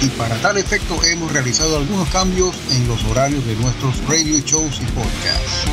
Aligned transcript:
Y 0.00 0.06
para 0.16 0.34
tal 0.40 0.56
efecto 0.56 0.98
hemos 1.04 1.30
realizado 1.30 1.76
algunos 1.76 2.08
cambios 2.08 2.56
en 2.70 2.88
los 2.88 3.04
horarios 3.04 3.44
de 3.44 3.54
nuestros 3.56 3.98
radio 4.08 4.38
shows 4.38 4.80
y 4.80 4.86
podcasts. 4.86 5.66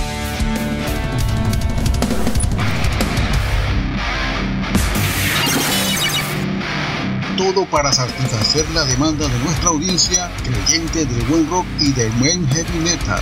todo 7.38 7.66
para 7.68 7.94
satisfacer 7.94 8.68
la 8.72 8.84
demanda 8.84 9.28
de 9.28 9.40
nuestra 9.40 9.70
audiencia 9.70 10.30
creyente 10.44 11.06
del 11.06 11.24
buen 11.28 11.48
rock 11.50 11.68
y 11.80 11.94
del 11.94 12.12
buen 12.14 12.48
heavy 12.50 12.80
metal. 12.80 13.22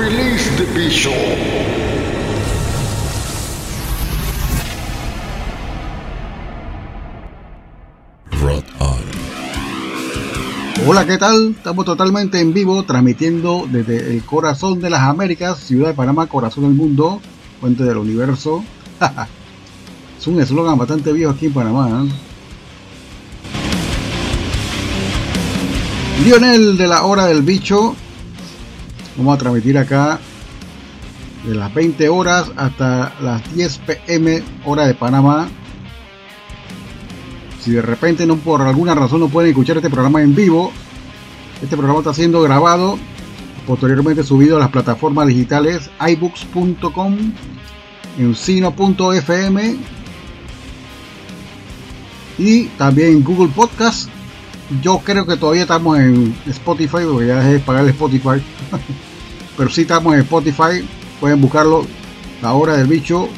Release 0.00 0.48
the 0.56 0.64
Bishop. 0.72 1.12
Hola, 10.86 11.04
¿qué 11.06 11.18
tal? 11.18 11.50
Estamos 11.50 11.84
totalmente 11.84 12.40
en 12.40 12.54
vivo, 12.54 12.82
transmitiendo 12.84 13.66
desde 13.70 14.16
el 14.16 14.24
corazón 14.24 14.80
de 14.80 14.88
las 14.88 15.02
Américas, 15.02 15.58
ciudad 15.58 15.88
de 15.88 15.94
Panamá, 15.94 16.26
corazón 16.28 16.64
del 16.64 16.72
mundo, 16.72 17.20
fuente 17.60 17.84
del 17.84 17.98
universo. 17.98 18.64
es 20.18 20.26
un 20.26 20.40
eslogan 20.40 20.78
bastante 20.78 21.12
viejo 21.12 21.32
aquí 21.32 21.46
en 21.46 21.52
Panamá. 21.52 22.06
¿eh? 22.06 22.08
Lionel 26.24 26.78
de 26.78 26.88
la 26.88 27.04
hora 27.04 27.26
del 27.26 27.42
bicho 27.42 27.94
Vamos 29.16 29.34
a 29.34 29.38
transmitir 29.38 29.76
acá 29.78 30.18
de 31.46 31.54
las 31.54 31.72
20 31.72 32.08
horas 32.08 32.50
hasta 32.56 33.14
las 33.20 33.54
10 33.54 33.78
pm 33.78 34.42
hora 34.64 34.86
de 34.86 34.94
Panamá. 34.94 35.48
Si 37.60 37.72
de 37.72 37.82
repente 37.82 38.26
no 38.26 38.36
por 38.36 38.62
alguna 38.62 38.94
razón 38.94 39.20
no 39.20 39.28
pueden 39.28 39.50
escuchar 39.50 39.76
este 39.76 39.90
programa 39.90 40.22
en 40.22 40.34
vivo, 40.34 40.72
este 41.62 41.76
programa 41.76 42.00
está 42.00 42.14
siendo 42.14 42.40
grabado, 42.42 42.98
posteriormente 43.66 44.22
subido 44.22 44.56
a 44.56 44.60
las 44.60 44.70
plataformas 44.70 45.26
digitales 45.26 45.90
iBooks.com, 46.00 47.16
encino.fm 48.18 49.76
y 52.38 52.64
también 52.78 53.22
Google 53.22 53.48
Podcast. 53.54 54.08
Yo 54.82 54.98
creo 54.98 55.26
que 55.26 55.36
todavía 55.36 55.62
estamos 55.62 55.98
en 55.98 56.34
Spotify, 56.46 56.98
porque 57.10 57.26
ya 57.26 57.36
dejé 57.36 57.52
de 57.54 57.58
pagar 57.58 57.82
el 57.82 57.90
Spotify. 57.90 58.40
pero 59.56 59.68
si 59.68 59.82
estamos 59.82 60.14
en 60.14 60.20
Spotify, 60.20 60.86
pueden 61.18 61.40
buscarlo, 61.40 61.84
La 62.40 62.52
Hora 62.52 62.76
del 62.76 62.86
Bicho 62.86 63.28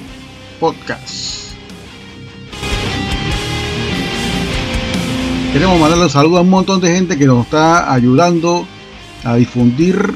Podcast. 0.61 1.53
Queremos 5.55 5.81
mandarle 5.81 6.05
un 6.05 6.11
saludo 6.11 6.39
a 6.39 6.41
un 6.43 6.51
montón 6.51 6.81
de 6.81 6.95
gente 6.95 7.17
que 7.17 7.27
nos 7.27 7.45
está 7.47 7.93
ayudando 7.93 8.67
a 9.25 9.35
difundir 9.37 10.15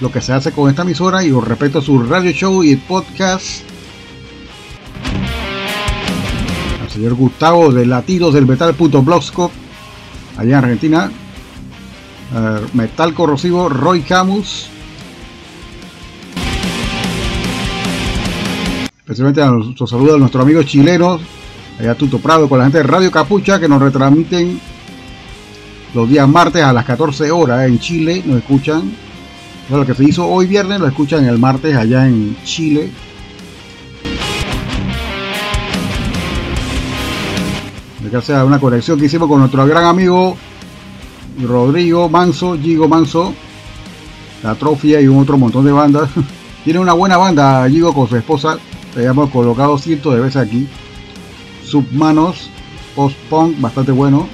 lo 0.00 0.10
que 0.10 0.20
se 0.20 0.32
hace 0.32 0.50
con 0.50 0.68
esta 0.68 0.82
emisora 0.82 1.24
y 1.24 1.30
con 1.30 1.44
respecto 1.44 1.78
a 1.78 1.82
su 1.82 2.02
radio 2.02 2.32
show 2.32 2.62
y 2.64 2.74
podcast. 2.74 3.62
Al 6.82 6.90
señor 6.90 7.14
Gustavo 7.14 7.72
de 7.72 7.86
latidos 7.86 8.34
del 8.34 8.46
metal.blogspot 8.46 9.63
allá 10.36 10.58
en 10.58 10.64
Argentina. 10.64 11.10
metal 12.72 13.14
corrosivo 13.14 13.68
Roy 13.68 14.02
Camus. 14.02 14.68
Especialmente 18.98 19.42
a 19.42 19.50
nuestro 19.50 19.86
saludo 19.86 20.14
a 20.14 20.18
nuestros 20.18 20.42
amigos 20.42 20.64
chilenos, 20.64 21.20
allá 21.78 21.94
Tuto 21.94 22.18
Prado, 22.18 22.48
con 22.48 22.58
la 22.58 22.64
gente 22.64 22.78
de 22.78 22.84
Radio 22.84 23.10
Capucha 23.10 23.60
que 23.60 23.68
nos 23.68 23.82
retransmiten 23.82 24.58
los 25.94 26.08
días 26.08 26.26
martes 26.26 26.62
a 26.62 26.72
las 26.72 26.84
14 26.84 27.30
horas 27.30 27.68
en 27.68 27.78
Chile, 27.78 28.22
nos 28.24 28.38
escuchan. 28.38 28.92
lo 29.70 29.86
que 29.86 29.94
se 29.94 30.04
hizo 30.04 30.26
hoy 30.26 30.46
viernes 30.46 30.80
lo 30.80 30.88
escuchan 30.88 31.24
el 31.26 31.38
martes 31.38 31.76
allá 31.76 32.06
en 32.06 32.36
Chile. 32.44 32.90
Gracias 38.14 38.38
a 38.38 38.44
una 38.44 38.60
conexión 38.60 38.96
que 38.96 39.06
hicimos 39.06 39.28
con 39.28 39.40
nuestro 39.40 39.66
gran 39.66 39.86
amigo 39.86 40.36
Rodrigo 41.42 42.08
Manso, 42.08 42.56
Gigo 42.56 42.86
Manso, 42.86 43.34
La 44.44 44.54
Trofia 44.54 45.00
y 45.00 45.08
un 45.08 45.18
otro 45.18 45.36
montón 45.36 45.64
de 45.64 45.72
bandas. 45.72 46.08
Tiene 46.64 46.78
una 46.78 46.92
buena 46.92 47.16
banda 47.16 47.68
Gigo 47.68 47.92
con 47.92 48.08
su 48.08 48.14
esposa, 48.16 48.56
le 48.94 49.04
hemos 49.04 49.30
colocado 49.30 49.76
cientos 49.78 50.14
de 50.14 50.20
veces 50.20 50.36
aquí. 50.36 50.68
Submanos, 51.64 52.50
post-punk, 52.94 53.60
bastante 53.60 53.90
bueno. 53.90 54.28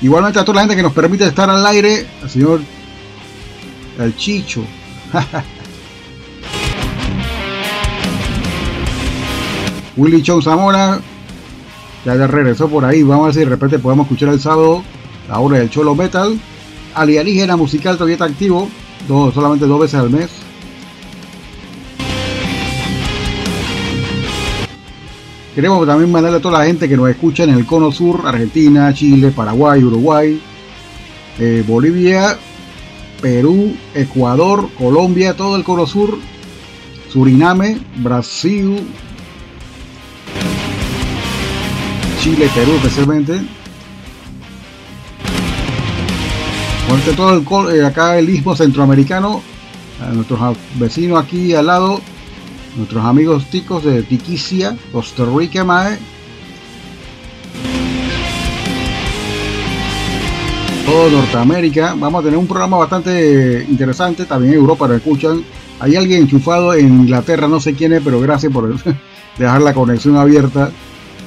Igualmente 0.00 0.38
a 0.38 0.44
toda 0.44 0.54
la 0.54 0.60
gente 0.60 0.76
que 0.76 0.82
nos 0.84 0.92
permite 0.92 1.26
estar 1.26 1.50
al 1.50 1.66
aire, 1.66 2.06
al 2.22 2.30
señor 2.30 2.60
El 3.98 4.14
Chicho. 4.14 4.62
Willy 9.96 10.22
Chong 10.22 10.42
Zamora, 10.42 11.00
ya, 12.04 12.16
ya 12.16 12.26
regresó 12.26 12.68
por 12.68 12.84
ahí. 12.84 13.02
Vamos 13.02 13.24
a 13.24 13.26
ver 13.26 13.34
si 13.34 13.40
de 13.40 13.46
repente 13.46 13.78
podemos 13.78 14.06
escuchar 14.06 14.28
el 14.30 14.40
sábado 14.40 14.82
la 15.28 15.38
hora 15.38 15.58
del 15.58 15.70
Cholo 15.70 15.94
Metal. 15.94 16.38
Alienígena 16.94 17.56
musical 17.56 17.96
todavía 17.96 18.14
está 18.14 18.26
activo, 18.26 18.68
dos, 19.08 19.34
solamente 19.34 19.66
dos 19.66 19.80
veces 19.80 20.00
al 20.00 20.10
mes. 20.10 20.30
Queremos 25.54 25.86
también 25.86 26.12
mandarle 26.12 26.36
a 26.36 26.42
toda 26.42 26.58
la 26.58 26.66
gente 26.66 26.86
que 26.86 26.98
nos 26.98 27.08
escucha 27.08 27.44
en 27.44 27.50
el 27.50 27.64
cono 27.64 27.90
sur, 27.90 28.20
Argentina, 28.26 28.92
Chile, 28.92 29.30
Paraguay, 29.30 29.82
Uruguay, 29.82 30.38
eh, 31.38 31.64
Bolivia, 31.66 32.36
Perú, 33.22 33.74
Ecuador, 33.94 34.68
Colombia, 34.78 35.34
todo 35.34 35.56
el 35.56 35.64
cono 35.64 35.86
sur, 35.86 36.18
Suriname, 37.10 37.78
Brasil, 37.96 38.86
Chile, 42.26 42.50
Perú 42.52 42.72
especialmente. 42.72 43.40
Bueno, 46.88 47.04
todo 47.44 47.68
el, 47.70 47.76
eh, 47.76 47.84
acá 47.84 48.18
el 48.18 48.28
istmo 48.28 48.56
centroamericano, 48.56 49.42
a 50.04 50.12
nuestros 50.12 50.56
vecinos 50.74 51.22
aquí 51.22 51.54
al 51.54 51.66
lado, 51.66 52.00
nuestros 52.76 53.04
amigos 53.04 53.48
ticos 53.48 53.84
de 53.84 54.02
Tiquicia, 54.02 54.76
Costa 54.90 55.24
Rica, 55.24 55.62
Mae. 55.62 55.98
Todo 60.84 61.10
Norteamérica. 61.10 61.94
Vamos 61.96 62.22
a 62.22 62.24
tener 62.24 62.40
un 62.40 62.48
programa 62.48 62.78
bastante 62.78 63.64
interesante. 63.70 64.24
También 64.24 64.54
Europa 64.54 64.88
lo 64.88 64.96
escuchan. 64.96 65.44
Hay 65.78 65.94
alguien 65.94 66.22
enchufado 66.22 66.74
en 66.74 66.88
Inglaterra, 66.88 67.46
no 67.46 67.60
sé 67.60 67.74
quién 67.74 67.92
es, 67.92 68.02
pero 68.02 68.18
gracias 68.18 68.52
por 68.52 68.76
dejar 69.38 69.62
la 69.62 69.72
conexión 69.72 70.16
abierta. 70.16 70.72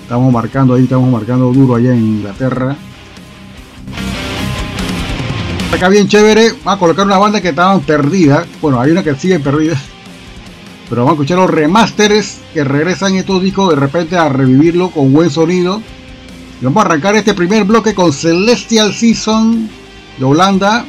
Estamos 0.09 0.33
marcando 0.33 0.73
ahí, 0.73 0.85
estamos 0.85 1.07
marcando 1.07 1.53
duro 1.53 1.75
allá 1.75 1.93
en 1.93 2.03
Inglaterra. 2.03 2.75
Acá 5.71 5.87
bien 5.87 6.07
chévere, 6.07 6.53
vamos 6.63 6.77
a 6.77 6.79
colocar 6.79 7.05
una 7.05 7.19
banda 7.19 7.39
que 7.39 7.49
estaban 7.49 7.81
perdida. 7.81 8.43
Bueno, 8.59 8.81
hay 8.81 8.89
una 8.89 9.03
que 9.03 9.13
sigue 9.13 9.39
perdida. 9.39 9.79
Pero 10.89 11.01
vamos 11.03 11.11
a 11.11 11.13
escuchar 11.13 11.37
los 11.37 11.51
remasteres 11.51 12.39
que 12.55 12.63
regresan 12.63 13.17
estos 13.17 13.43
discos 13.43 13.69
de 13.69 13.75
repente 13.75 14.17
a 14.17 14.29
revivirlo 14.29 14.89
con 14.89 15.13
buen 15.13 15.29
sonido. 15.29 15.79
Y 16.59 16.65
vamos 16.65 16.81
a 16.81 16.87
arrancar 16.87 17.15
este 17.15 17.35
primer 17.35 17.65
bloque 17.65 17.93
con 17.93 18.11
Celestial 18.11 18.95
Season 18.95 19.69
de 20.17 20.25
Holanda. 20.25 20.85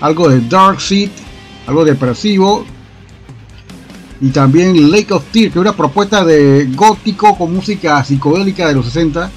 Algo 0.00 0.28
de 0.28 0.42
Dark 0.42 0.80
Seed, 0.80 1.10
algo 1.66 1.84
depresivo 1.84 2.64
y 4.20 4.30
también 4.30 4.90
Lake 4.90 5.12
of 5.12 5.24
Tears, 5.30 5.52
que 5.52 5.58
es 5.58 5.62
una 5.62 5.76
propuesta 5.76 6.24
de 6.24 6.68
gótico 6.74 7.36
con 7.36 7.54
música 7.54 8.02
psicodélica 8.02 8.66
de 8.66 8.74
los 8.74 8.86
60. 8.86 9.30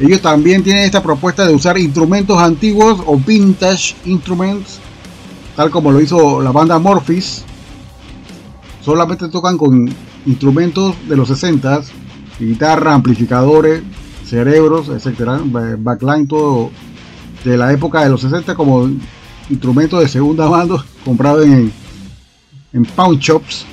Ellos 0.00 0.20
también 0.20 0.62
tienen 0.62 0.84
esta 0.84 1.02
propuesta 1.02 1.44
de 1.46 1.54
usar 1.54 1.76
instrumentos 1.76 2.38
antiguos 2.38 3.02
o 3.04 3.16
vintage 3.16 3.96
instruments, 4.04 4.78
tal 5.56 5.70
como 5.70 5.90
lo 5.90 6.00
hizo 6.00 6.40
la 6.40 6.52
banda 6.52 6.78
Morphis. 6.78 7.44
Solamente 8.84 9.28
tocan 9.28 9.58
con 9.58 9.92
instrumentos 10.24 10.94
de 11.08 11.16
los 11.16 11.28
60, 11.28 11.82
guitarra, 12.38 12.94
amplificadores, 12.94 13.82
cerebros, 14.24 14.88
etcétera, 14.88 15.40
backline 15.78 16.28
todo 16.28 16.70
de 17.44 17.56
la 17.56 17.72
época 17.72 18.04
de 18.04 18.10
los 18.10 18.20
60 18.20 18.54
como 18.54 18.88
instrumentos 19.50 20.00
de 20.00 20.08
segunda 20.08 20.48
mano 20.48 20.82
comprados 21.04 21.44
en, 21.44 21.72
en 22.72 22.84
pawn 22.84 23.18
shops 23.18 23.66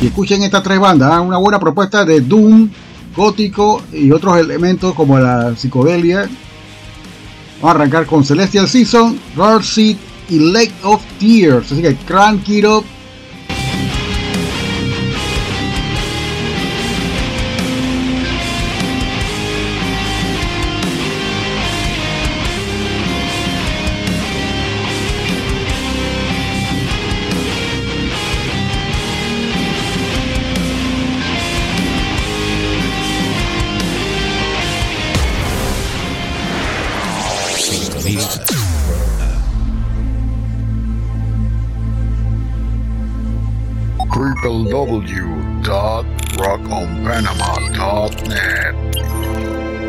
Y 0.00 0.06
escuchen 0.06 0.42
estas 0.44 0.62
tres 0.62 0.78
bandas, 0.78 1.10
¿ah? 1.12 1.20
una 1.20 1.38
buena 1.38 1.58
propuesta 1.58 2.04
de 2.04 2.20
Doom, 2.20 2.70
gótico 3.16 3.82
y 3.92 4.12
otros 4.12 4.38
elementos 4.38 4.94
como 4.94 5.18
la 5.18 5.56
psicodelia. 5.56 6.28
Vamos 7.60 7.68
a 7.68 7.70
arrancar 7.70 8.06
con 8.06 8.24
Celestial 8.24 8.68
Season, 8.68 9.18
Rare 9.36 9.64
Seed 9.64 9.96
y 10.28 10.52
Lake 10.52 10.74
of 10.84 11.02
Tears. 11.18 11.72
Así 11.72 11.82
que 11.82 11.96
crank 11.96 12.48
it 12.48 12.64
up 12.64 12.84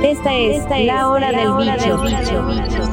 Esta 0.03 0.33
es, 0.33 0.85
la 0.85 1.09
hora, 1.09 1.31
del, 1.31 1.51
bicho. 1.53 1.97
del 1.97 2.15
bicho. 2.15 2.47
bicho. 2.47 2.88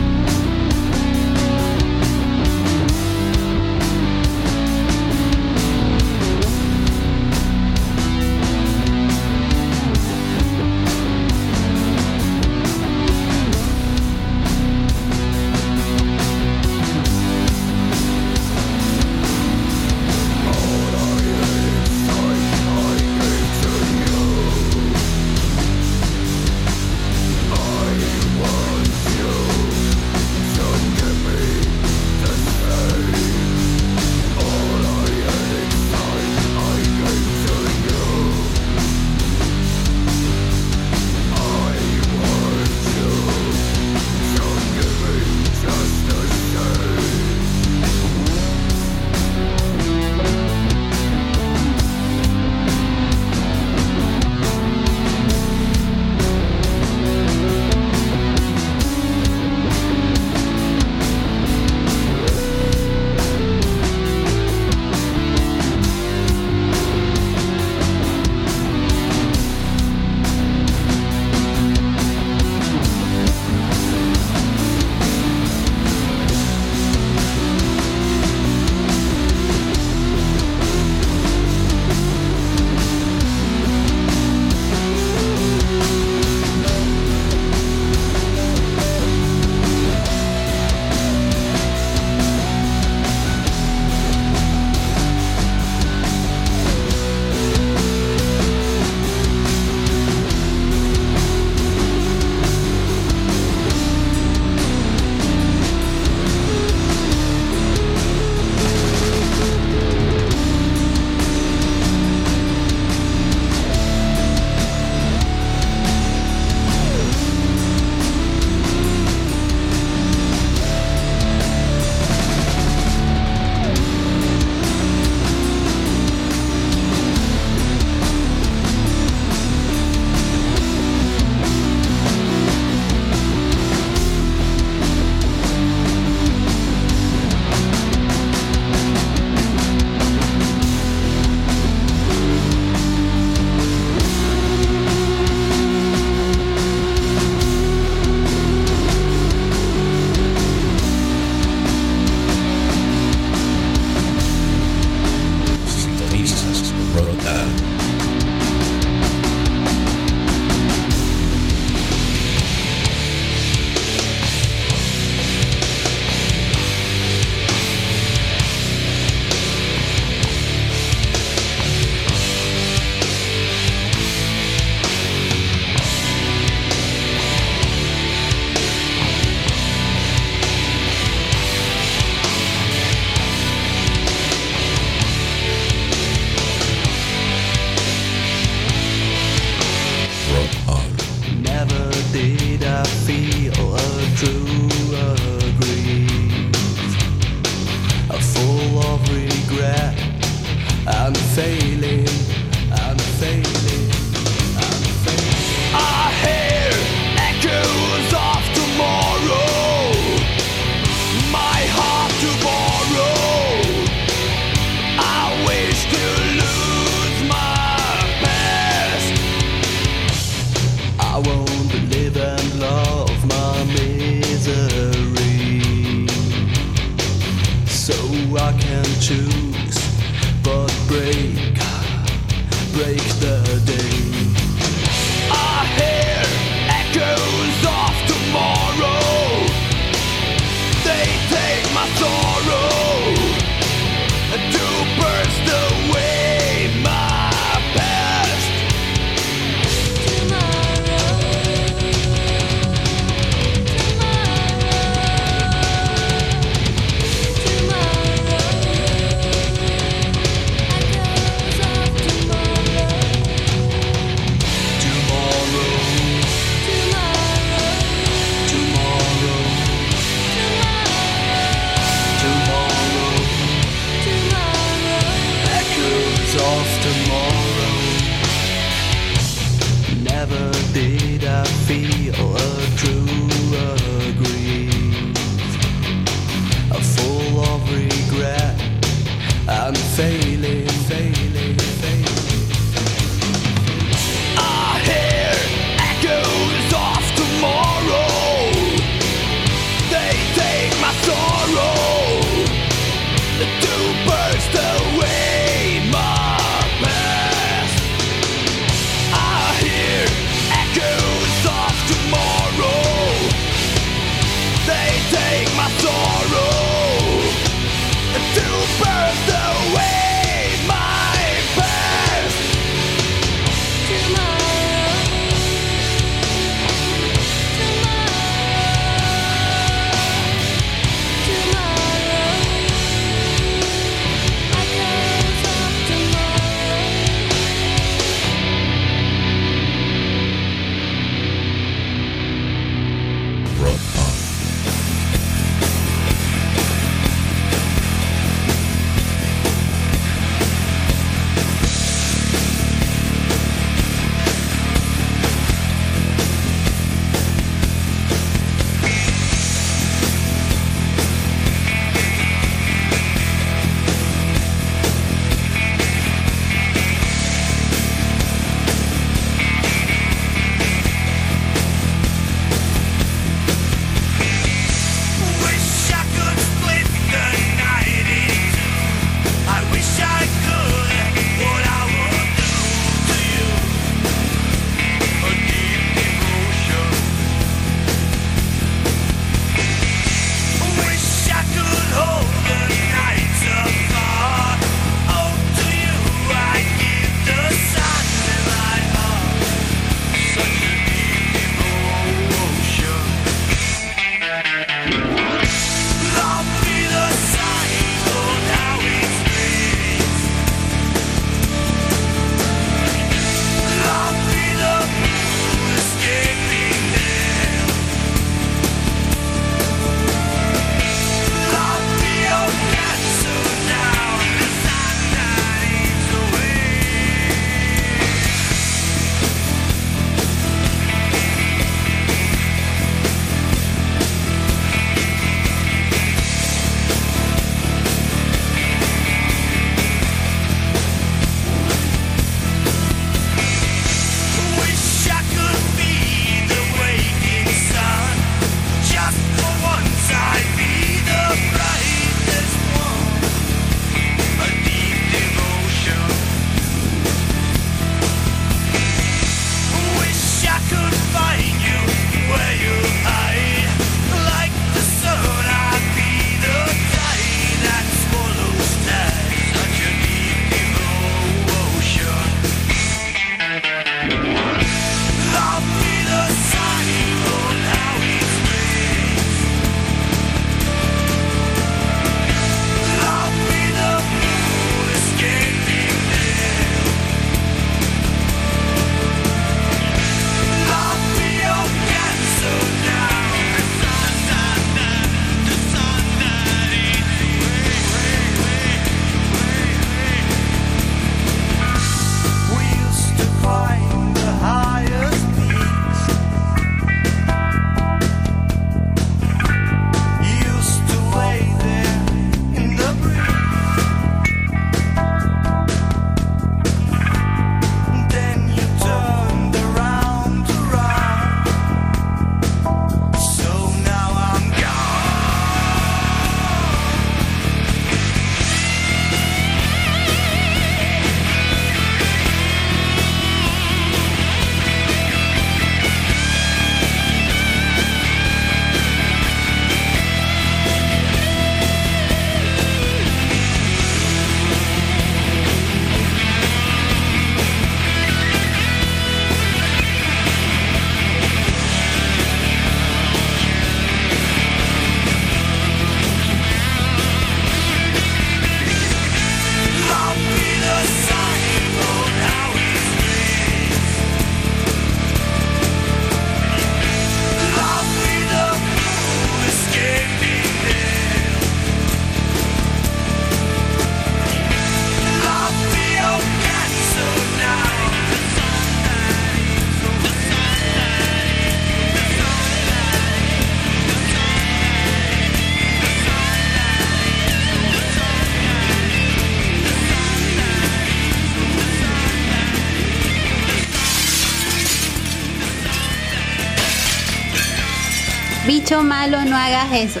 No 599.36 599.42
hagas 599.42 599.72
eso. 599.72 600.00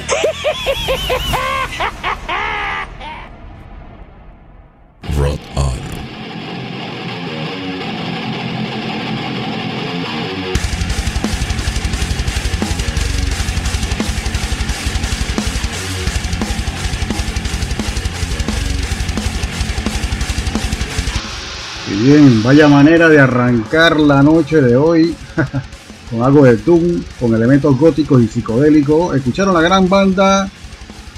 bien, 22.02 22.42
vaya 22.42 22.68
manera 22.68 23.08
de 23.08 23.18
arrancar 23.18 23.98
la 23.98 24.22
noche 24.22 24.60
de 24.60 24.76
hoy 24.76 25.16
con 26.10 26.22
algo 26.22 26.44
de 26.44 26.56
Doom, 26.56 27.02
con 27.20 27.34
elementos 27.34 27.78
góticos 27.78 28.22
y 28.22 28.28
psicodélicos. 28.28 29.16
Escucharon 29.16 29.54
la 29.54 29.60
gran 29.60 29.88
banda 29.88 30.48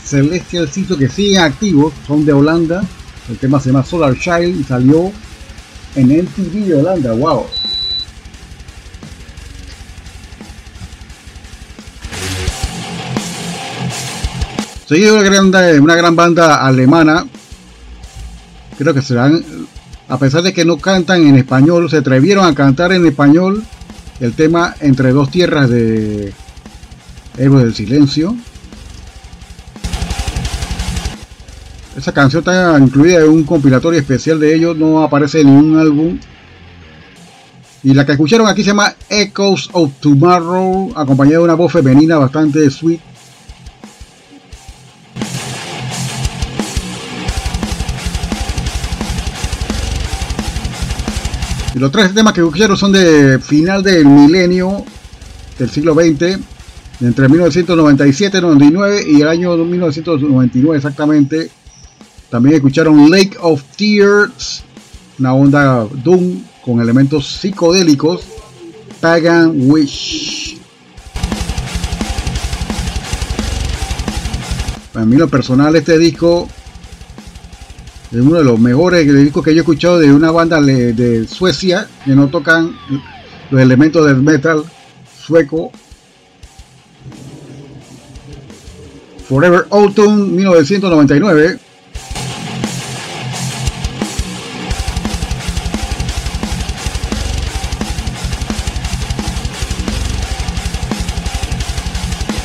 Celestial 0.05 0.69
Cito 0.69 0.97
que 0.97 1.09
siguen 1.09 1.43
activos, 1.43 1.93
son 2.07 2.25
de 2.25 2.33
Holanda. 2.33 2.83
El 3.29 3.37
tema 3.39 3.61
se 3.61 3.71
llama 3.71 3.85
Solar 3.85 4.19
Child 4.19 4.61
y 4.61 4.65
salió 4.65 5.13
en 5.95 6.07
MTV 6.07 6.67
de 6.67 6.75
Holanda. 6.77 7.13
¡Wow! 7.13 7.45
Seguido 14.87 15.19
una 15.19 15.23
gran, 15.23 15.83
una 15.83 15.95
gran 15.95 16.17
banda 16.17 16.67
alemana. 16.67 17.27
Creo 18.79 18.95
que 18.95 19.03
serán 19.03 19.45
a 20.09 20.19
pesar 20.19 20.43
de 20.43 20.55
que 20.55 20.65
no 20.65 20.79
cantan 20.79 21.27
en 21.27 21.37
español, 21.37 21.91
se 21.91 21.99
atrevieron 21.99 22.47
a 22.47 22.55
cantar 22.55 22.93
en 22.93 23.07
español 23.07 23.63
el 24.21 24.33
tema 24.33 24.75
Entre 24.81 25.13
dos 25.13 25.31
tierras 25.31 25.69
de 25.71 26.33
Héroes 27.37 27.65
del 27.65 27.75
Silencio. 27.75 28.37
Esa 31.97 32.13
canción 32.13 32.41
está 32.41 32.79
incluida 32.79 33.21
en 33.21 33.31
un 33.31 33.45
compilatorio 33.45 33.99
especial 33.99 34.39
de 34.39 34.55
ellos, 34.55 34.77
no 34.77 35.03
aparece 35.03 35.41
en 35.41 35.47
ningún 35.47 35.79
álbum. 35.79 36.19
Y 37.83 37.95
la 37.95 38.05
que 38.05 38.13
escucharon 38.13 38.49
aquí 38.49 38.63
se 38.63 38.69
llama 38.69 38.95
Echoes 39.09 39.69
of 39.73 39.93
Tomorrow, 40.01 40.93
acompañada 40.97 41.39
de 41.39 41.45
una 41.45 41.55
voz 41.55 41.73
femenina 41.73 42.19
bastante 42.19 42.71
sweet 42.71 43.01
los 51.79 51.93
tres 51.93 52.13
temas 52.13 52.33
que 52.33 52.41
escucharon 52.41 52.77
son 52.77 52.93
de 52.93 53.39
final 53.39 53.83
del 53.83 54.05
milenio 54.07 54.85
del 55.59 55.71
siglo 55.71 55.95
XX, 55.95 56.39
entre 57.01 57.29
1997, 57.29 58.41
99 58.41 59.05
y 59.07 59.21
el 59.21 59.29
año 59.29 59.57
1999 59.57 60.77
exactamente. 60.77 61.51
También 62.31 62.57
escucharon 62.57 63.11
Lake 63.11 63.37
of 63.41 63.63
Tears, 63.77 64.65
una 65.19 65.35
onda 65.35 65.87
Doom 66.03 66.43
con 66.65 66.81
elementos 66.81 67.27
psicodélicos, 67.27 68.23
Pagan 69.01 69.53
Wish. 69.55 70.59
Para 74.93 75.07
mí 75.07 75.17
lo 75.17 75.29
personal 75.29 75.77
este 75.77 75.97
disco 75.97 76.49
es 78.11 78.21
uno 78.21 78.37
de 78.37 78.45
los 78.45 78.59
mejores 78.59 79.07
discos 79.07 79.45
que 79.45 79.55
yo 79.55 79.59
he 79.59 79.61
escuchado 79.61 79.99
de 79.99 80.11
una 80.11 80.31
banda 80.31 80.61
de 80.63 81.27
Suecia 81.29 81.87
que 82.05 82.13
no 82.13 82.29
tocan 82.29 82.75
los 83.51 83.61
elementos 83.61 84.07
del 84.07 84.23
metal 84.23 84.65
sueco. 85.27 85.71
Forever 89.29 89.67
Autumn 89.71 90.35
1999. 90.35 91.59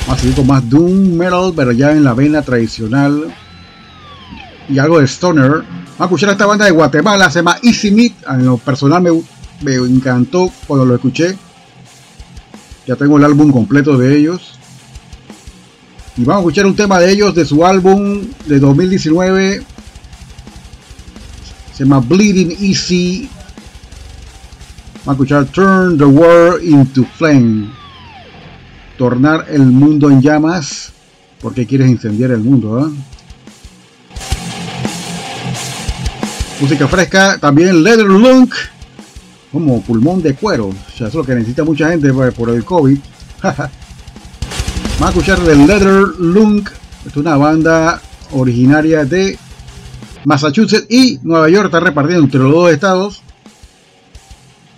Más 0.10 0.22
con 0.36 0.48
más 0.48 0.70
Doom 0.70 1.16
Metal, 1.16 1.54
pero 1.56 1.72
ya 1.72 1.94
en 1.94 2.04
la 2.04 2.14
vena 2.14 2.42
tradicional 2.42 3.34
y 4.70 4.80
algo 4.80 5.00
de 5.00 5.06
Stoner. 5.06 5.52
Vamos 5.52 6.00
a 6.00 6.04
escuchar 6.06 6.30
a 6.30 6.32
esta 6.34 6.46
banda 6.46 6.66
de 6.66 6.72
Guatemala, 6.72 7.30
se 7.30 7.40
llama 7.40 7.58
Easy 7.64 7.92
Meat. 7.92 8.14
En 8.30 8.46
lo 8.46 8.58
personal 8.58 9.02
me, 9.02 9.12
me 9.62 9.76
encantó 9.76 10.52
cuando 10.68 10.86
lo 10.86 10.96
escuché. 10.96 11.38
Ya 12.88 12.96
tengo 12.96 13.18
el 13.18 13.24
álbum 13.24 13.52
completo 13.52 13.98
de 13.98 14.18
ellos. 14.18 14.60
Y 16.18 16.24
vamos 16.26 16.38
a 16.38 16.42
escuchar 16.42 16.66
un 16.66 16.76
tema 16.76 17.00
de 17.00 17.12
ellos 17.12 17.34
de 17.34 17.46
su 17.46 17.66
álbum 17.66 18.22
de 18.46 18.60
2019. 18.60 19.64
Se 21.74 21.84
llama 21.84 22.00
Bleeding 22.00 22.52
Easy. 22.60 23.30
Vamos 25.06 25.08
a 25.08 25.12
escuchar 25.12 25.46
Turn 25.46 25.98
the 25.98 26.06
World 26.06 26.64
into 26.64 27.06
Flame. 27.18 27.70
Tornar 28.98 29.48
el 29.50 29.66
mundo 29.66 30.10
en 30.10 30.22
llamas. 30.22 30.92
Porque 31.42 31.66
quieres 31.66 31.90
incendiar 31.90 32.32
el 32.32 32.40
mundo, 32.40 32.88
¿eh? 32.88 32.92
Música 36.64 36.88
fresca, 36.88 37.38
también 37.40 37.84
Leather 37.84 38.06
Lunk, 38.06 38.54
como 39.52 39.82
pulmón 39.82 40.22
de 40.22 40.34
cuero. 40.34 40.68
O 40.68 41.06
es 41.06 41.14
lo 41.14 41.26
que 41.26 41.36
necesita 41.36 41.66
mucha 41.66 41.90
gente 41.90 42.14
por 42.14 42.50
el 42.50 42.64
COVID. 42.64 42.98
Vamos 43.44 43.68
a 45.02 45.10
escuchar 45.10 45.42
de 45.42 45.58
Leather 45.58 45.92
Lunk. 46.20 46.70
Es 47.06 47.18
una 47.18 47.36
banda 47.36 48.02
originaria 48.32 49.04
de 49.04 49.38
Massachusetts 50.24 50.88
y 50.90 51.20
Nueva 51.24 51.50
York. 51.50 51.66
Está 51.66 51.82
repartiendo 51.82 52.24
entre 52.24 52.40
los 52.40 52.54
dos 52.54 52.72
estados. 52.72 53.22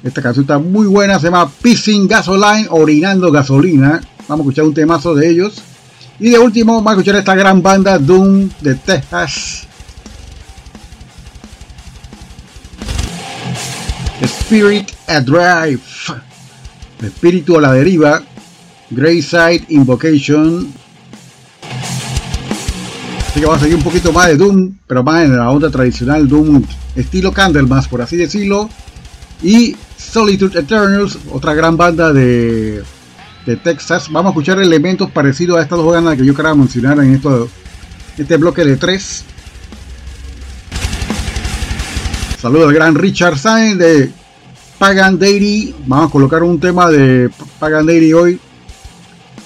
Esta 0.02 0.24
canción 0.24 0.46
está 0.46 0.58
muy 0.58 0.88
buena. 0.88 1.20
Se 1.20 1.26
llama 1.26 1.52
Pissing 1.62 2.08
Gasoline, 2.08 2.66
orinando 2.72 3.32
gasolina. 3.32 4.02
Vamos 4.28 4.40
a 4.40 4.50
escuchar 4.50 4.66
un 4.66 4.74
temazo 4.74 5.14
de 5.14 5.30
ellos. 5.30 5.62
Y 6.20 6.32
de 6.32 6.40
último, 6.40 6.78
vamos 6.78 6.90
a 6.90 6.94
escuchar 6.94 7.18
esta 7.18 7.36
gran 7.36 7.62
banda 7.62 8.00
Doom 8.00 8.50
de 8.60 8.74
Texas. 8.74 9.68
Spirit 14.22 14.92
a 15.08 15.20
Drive, 15.20 15.82
Espíritu 17.02 17.58
a 17.58 17.62
la 17.62 17.74
deriva, 17.74 18.22
Greyside 18.90 19.66
Invocation. 19.70 20.72
Así 23.28 23.40
que 23.40 23.46
vamos 23.46 23.58
a 23.58 23.64
seguir 23.64 23.76
un 23.76 23.84
poquito 23.84 24.14
más 24.14 24.28
de 24.28 24.38
Doom, 24.38 24.76
pero 24.88 25.04
más 25.04 25.24
en 25.24 25.36
la 25.36 25.52
onda 25.52 25.70
tradicional 25.70 26.28
Doom, 26.28 26.64
estilo 26.96 27.34
Candlemas, 27.34 27.88
por 27.88 28.02
así 28.02 28.16
decirlo. 28.16 28.70
Y 29.44 29.76
Solitude 29.98 30.60
Eternals, 30.60 31.18
otra 31.32 31.54
gran 31.54 31.76
banda 31.76 32.14
de, 32.14 32.82
de 33.46 33.58
Texas. 33.58 34.10
Vamos 34.10 34.30
a 34.30 34.32
escuchar 34.32 34.60
elementos 34.60 35.12
parecidos 35.12 35.58
a 35.58 35.62
estas 35.62 35.78
dos 35.78 35.92
bandas 35.92 36.18
que 36.18 36.26
yo 36.26 36.34
quería 36.34 36.56
mencionar 36.56 36.98
en 37.00 37.16
esto, 37.16 37.50
este 38.18 38.38
bloque 38.38 38.64
de 38.64 38.78
tres. 38.78 39.26
Saludos 42.46 42.68
al 42.68 42.76
gran 42.76 42.94
Richard 42.94 43.40
Sainz 43.40 43.80
de 43.80 44.12
Pagan 44.78 45.18
Dairy. 45.18 45.74
Vamos 45.88 46.10
a 46.10 46.12
colocar 46.12 46.44
un 46.44 46.60
tema 46.60 46.92
de 46.92 47.32
Pagan 47.58 47.88
Dairy 47.88 48.14
hoy. 48.14 48.40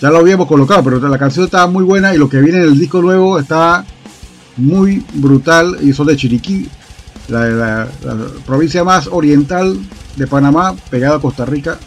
Ya 0.01 0.09
lo 0.09 0.17
habíamos 0.17 0.49
colocado, 0.49 0.83
pero 0.83 1.07
la 1.07 1.17
canción 1.17 1.45
está 1.45 1.65
muy 1.65 1.85
buena 1.85 2.13
y 2.13 2.17
lo 2.17 2.27
que 2.27 2.41
viene 2.41 2.57
en 2.57 2.65
el 2.65 2.77
disco 2.77 3.01
nuevo 3.01 3.39
está 3.39 3.85
muy 4.57 5.01
brutal. 5.13 5.77
Y 5.81 5.93
son 5.93 6.07
de 6.07 6.17
Chiriquí, 6.17 6.67
la, 7.29 7.87
provincia 8.45 8.83
más 8.83 9.07
oriental 9.07 9.79
de 10.17 10.27
Panamá, 10.27 10.75
pegada 10.89 11.15
a 11.15 11.21
Costa 11.21 11.45
Rica. 11.45 11.79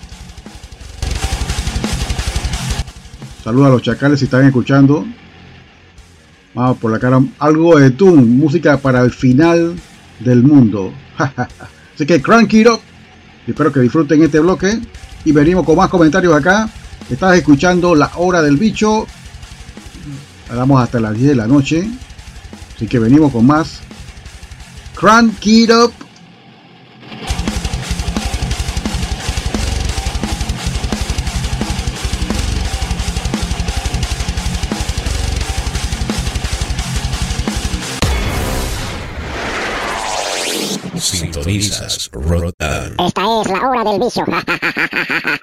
Saludos 3.45 3.67
a 3.67 3.71
los 3.71 3.83
chacales 3.83 4.19
si 4.19 4.25
están 4.25 4.47
escuchando. 4.47 5.05
Vamos 6.55 6.79
por 6.79 6.91
la 6.91 6.99
cara. 6.99 7.23
Algo 7.39 7.79
de 7.79 7.91
Toon, 7.91 8.39
música 8.39 8.79
para 8.79 9.03
el 9.03 9.11
final 9.11 9.77
del 10.21 10.43
mundo. 10.43 10.95
Así 11.95 12.07
que 12.07 12.21
crank 12.23 12.53
it 12.55 12.69
up. 12.69 12.81
Espero 13.47 13.73
que 13.73 13.81
disfruten 13.81 14.23
este 14.23 14.41
bloque. 14.41 14.81
Y 15.25 15.33
venimos 15.33 15.65
con 15.65 15.77
más 15.77 15.89
comentarios 15.89 16.35
acá. 16.35 16.69
Estás 17.11 17.37
escuchando 17.37 17.95
La 17.95 18.11
Hora 18.17 18.43
del 18.43 18.57
Bicho. 18.57 19.07
Hagamos 20.51 20.83
hasta 20.83 21.01
las 21.01 21.15
10 21.15 21.29
de 21.29 21.35
la 21.35 21.47
noche. 21.47 21.89
Así 22.75 22.87
que 22.87 22.99
venimos 22.99 23.33
con 23.33 23.47
más. 23.47 23.81
Crank 24.95 25.47
it 25.47 25.71
up. 25.71 25.93
Esta 42.99 43.23
es 43.23 43.49
la 43.49 43.69
hora 43.69 43.85
del 43.91 44.01
vicio. 44.01 44.25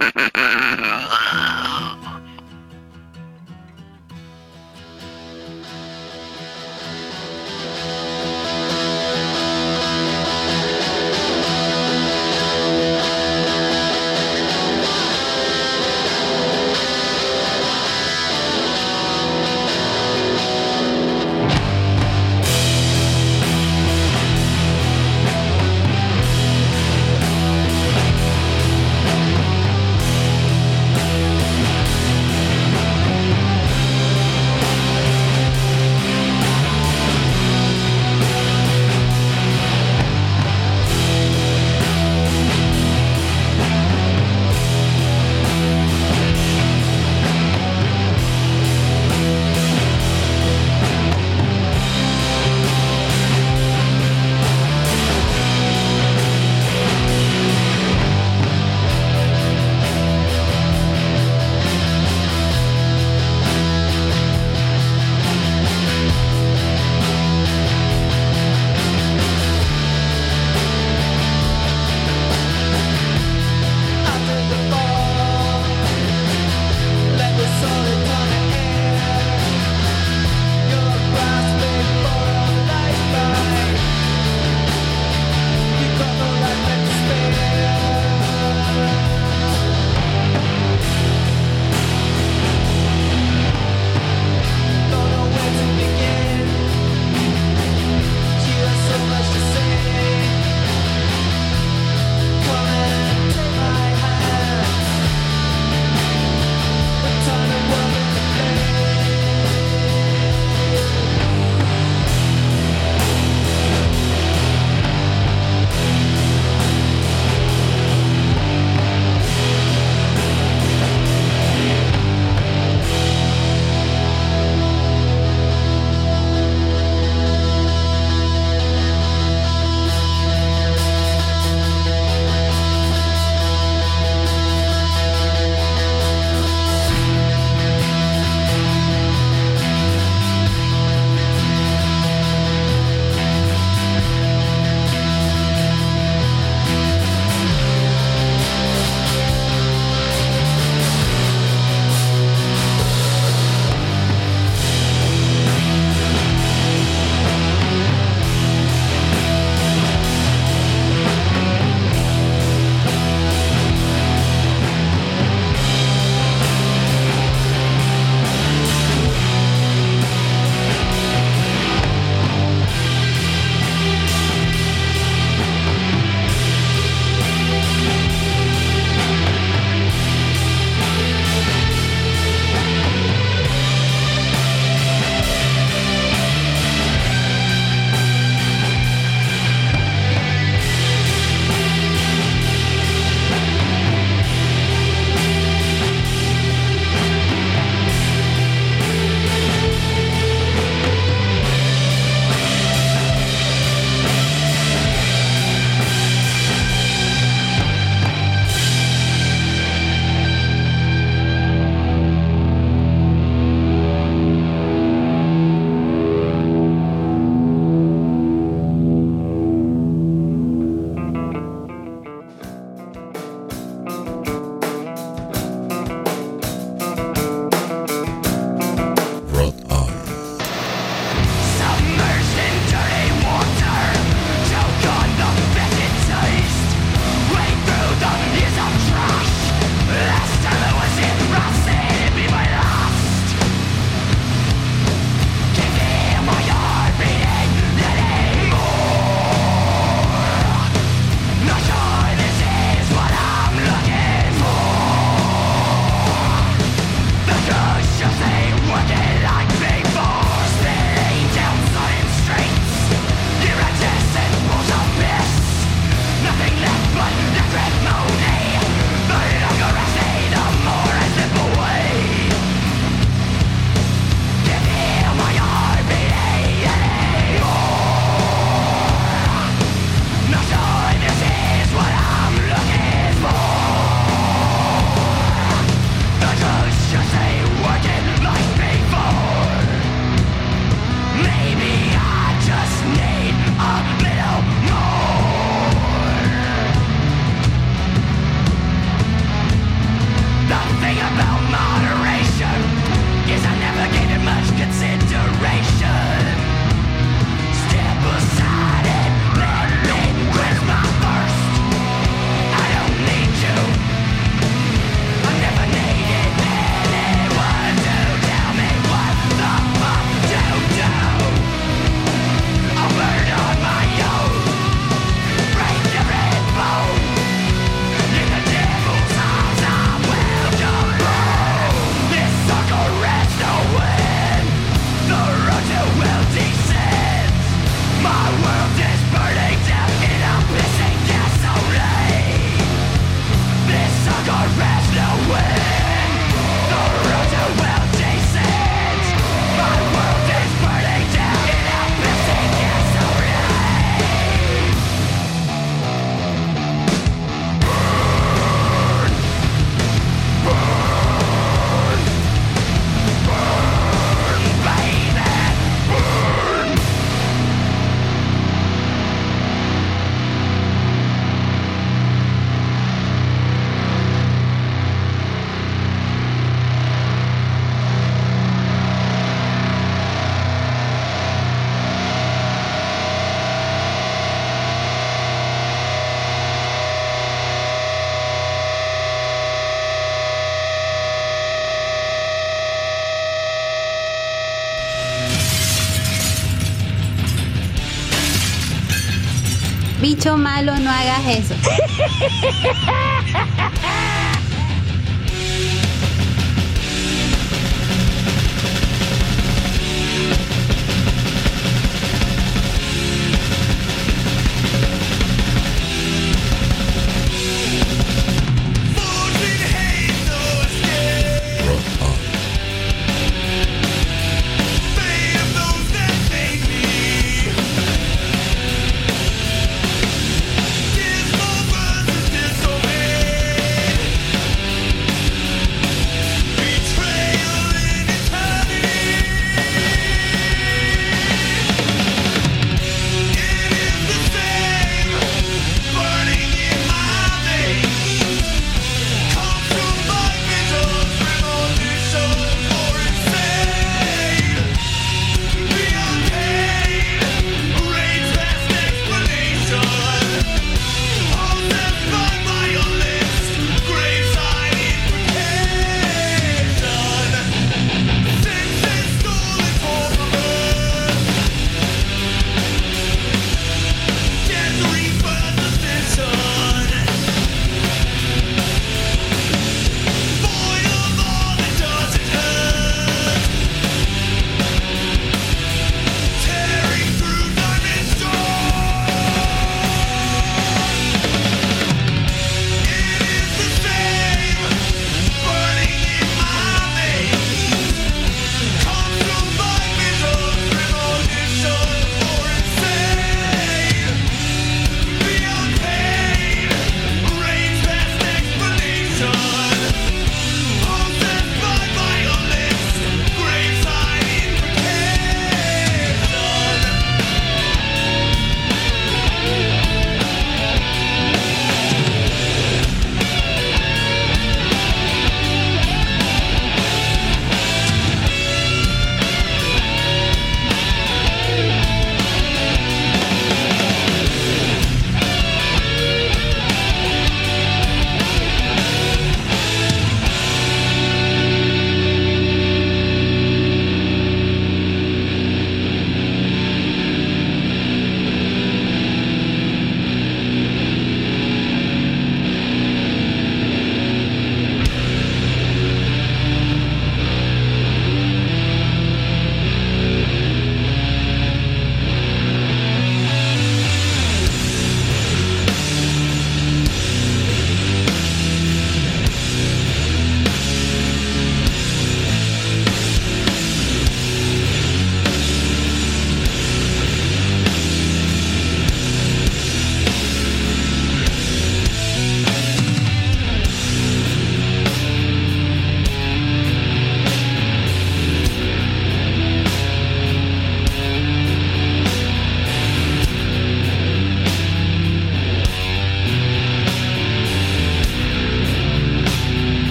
bicho 400.19 400.35
malo, 400.35 400.77
no 400.79 400.91
hagas 400.91 401.25
eso. 401.27 401.55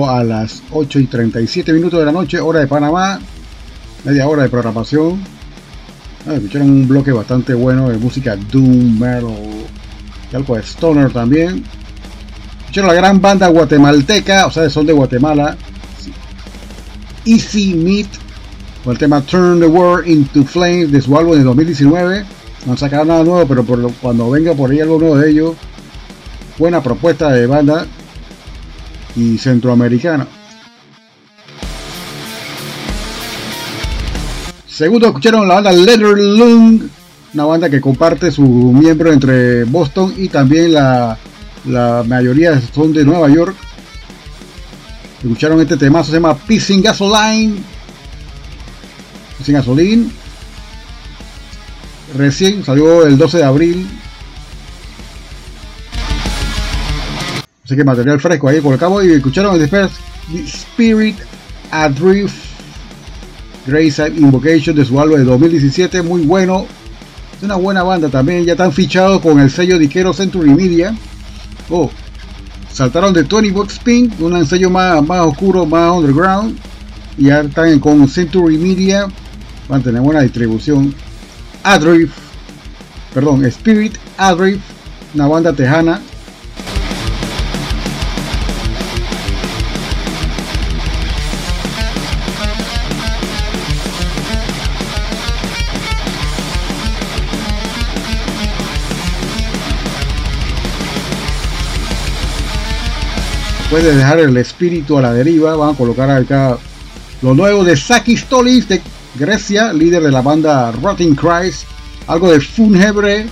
a 0.00 0.24
las 0.24 0.62
8 0.70 1.00
y 1.00 1.06
37 1.06 1.70
minutos 1.72 2.00
de 2.00 2.06
la 2.06 2.12
noche, 2.12 2.40
hora 2.40 2.60
de 2.60 2.66
Panamá, 2.66 3.20
media 4.04 4.26
hora 4.26 4.42
de 4.42 4.48
programación. 4.48 5.22
Ah, 6.26 6.34
escucharon 6.34 6.70
un 6.70 6.88
bloque 6.88 7.12
bastante 7.12 7.52
bueno 7.52 7.90
de 7.90 7.98
música 7.98 8.36
Doom, 8.36 8.98
Metal 8.98 9.26
y 10.32 10.36
algo 10.36 10.56
de 10.56 10.62
Stoner 10.62 11.12
también. 11.12 11.62
Escucharon 12.60 12.88
la 12.88 12.94
gran 12.94 13.20
banda 13.20 13.48
guatemalteca, 13.48 14.46
o 14.46 14.50
sea, 14.50 14.70
son 14.70 14.86
de 14.86 14.94
Guatemala. 14.94 15.58
Easy 17.26 17.74
Meat, 17.74 18.08
con 18.82 18.94
el 18.94 18.98
tema 18.98 19.20
Turn 19.20 19.60
the 19.60 19.66
World 19.66 20.08
into 20.08 20.42
Flames 20.42 20.90
de 20.90 21.02
su 21.02 21.16
álbum 21.18 21.36
de 21.36 21.44
2019. 21.44 22.24
No 22.64 22.76
sacado 22.78 23.04
nada 23.04 23.24
nuevo, 23.24 23.46
pero 23.46 23.92
cuando 24.00 24.30
venga 24.30 24.54
por 24.54 24.70
ahí 24.70 24.80
algo 24.80 24.98
nuevo 24.98 25.18
de 25.18 25.30
ellos, 25.30 25.54
buena 26.58 26.82
propuesta 26.82 27.30
de 27.30 27.46
banda 27.46 27.86
y 29.16 29.38
centroamericana. 29.38 30.26
Segundo, 34.66 35.08
escucharon 35.08 35.46
la 35.46 35.60
banda 35.60 35.72
Lung, 35.72 36.82
una 37.34 37.44
banda 37.44 37.70
que 37.70 37.80
comparte 37.80 38.30
su 38.30 38.42
miembro 38.42 39.12
entre 39.12 39.64
Boston 39.64 40.14
y 40.16 40.28
también 40.28 40.72
la, 40.72 41.18
la 41.66 42.02
mayoría 42.06 42.60
son 42.74 42.92
de 42.92 43.04
Nueva 43.04 43.28
York. 43.28 43.54
Escucharon 45.22 45.60
este 45.60 45.76
tema, 45.76 46.02
se 46.02 46.12
llama 46.12 46.36
Pissing 46.36 46.82
Gasoline. 46.82 47.62
Pissing 49.38 49.54
Gasoline. 49.54 50.10
Recién 52.16 52.64
salió 52.64 53.06
el 53.06 53.16
12 53.16 53.38
de 53.38 53.44
abril 53.44 53.86
Que 57.76 57.84
material 57.84 58.20
fresco 58.20 58.48
ahí 58.48 58.60
por 58.60 58.78
cabo. 58.78 59.02
Y 59.02 59.12
escucharon 59.12 59.56
el 59.56 59.90
Spirit 60.44 61.16
Adrift 61.70 62.34
Grace 63.66 64.08
Invocation 64.08 64.76
de 64.76 64.84
su 64.84 65.00
álbum 65.00 65.18
de 65.18 65.24
2017. 65.24 66.02
Muy 66.02 66.22
bueno. 66.22 66.66
Una 67.40 67.56
buena 67.56 67.82
banda 67.82 68.08
también. 68.08 68.44
Ya 68.44 68.52
están 68.52 68.72
fichados 68.72 69.20
con 69.20 69.40
el 69.40 69.50
sello 69.50 69.78
diquero 69.78 70.12
Century 70.12 70.50
Media. 70.50 70.94
Oh, 71.70 71.90
saltaron 72.70 73.14
de 73.14 73.22
20 73.22 73.50
Box 73.52 73.78
Pink, 73.78 74.20
un 74.20 74.46
sello 74.46 74.70
más, 74.70 75.02
más 75.06 75.26
oscuro, 75.26 75.64
más 75.64 75.90
underground. 75.96 76.58
Y 77.16 77.24
ya 77.24 77.40
están 77.40 77.78
con 77.80 78.06
Century 78.06 78.58
Media. 78.58 79.06
Van 79.68 79.80
a 79.80 79.84
tener 79.84 80.02
buena 80.02 80.20
distribución. 80.20 80.94
Adrift, 81.62 82.14
perdón, 83.14 83.44
Spirit 83.46 83.96
Adrift, 84.18 84.62
una 85.14 85.26
banda 85.26 85.52
tejana 85.52 86.00
Puedes 103.72 103.96
dejar 103.96 104.18
el 104.18 104.36
espíritu 104.36 104.98
a 104.98 105.00
la 105.00 105.14
deriva, 105.14 105.56
van 105.56 105.70
a 105.70 105.78
colocar 105.78 106.10
acá 106.10 106.58
lo 107.22 107.32
nuevo 107.32 107.64
de 107.64 107.74
Saki 107.74 108.18
Stolis 108.18 108.68
de 108.68 108.82
Grecia, 109.14 109.72
líder 109.72 110.02
de 110.02 110.10
la 110.10 110.20
banda 110.20 110.70
Rotting 110.72 111.14
Christ, 111.14 111.64
algo 112.06 112.30
de 112.30 112.38
Funhebre, 112.38 113.24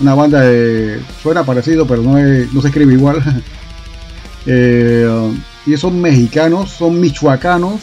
una 0.00 0.14
banda 0.14 0.42
de 0.42 1.00
suena 1.22 1.44
parecido 1.44 1.86
pero 1.86 2.02
no, 2.02 2.18
no 2.18 2.60
se 2.60 2.68
escribe 2.68 2.92
igual. 2.92 3.22
eh, 4.46 5.32
y 5.64 5.76
son 5.78 5.98
mexicanos, 5.98 6.70
son 6.70 7.00
michoacanos. 7.00 7.80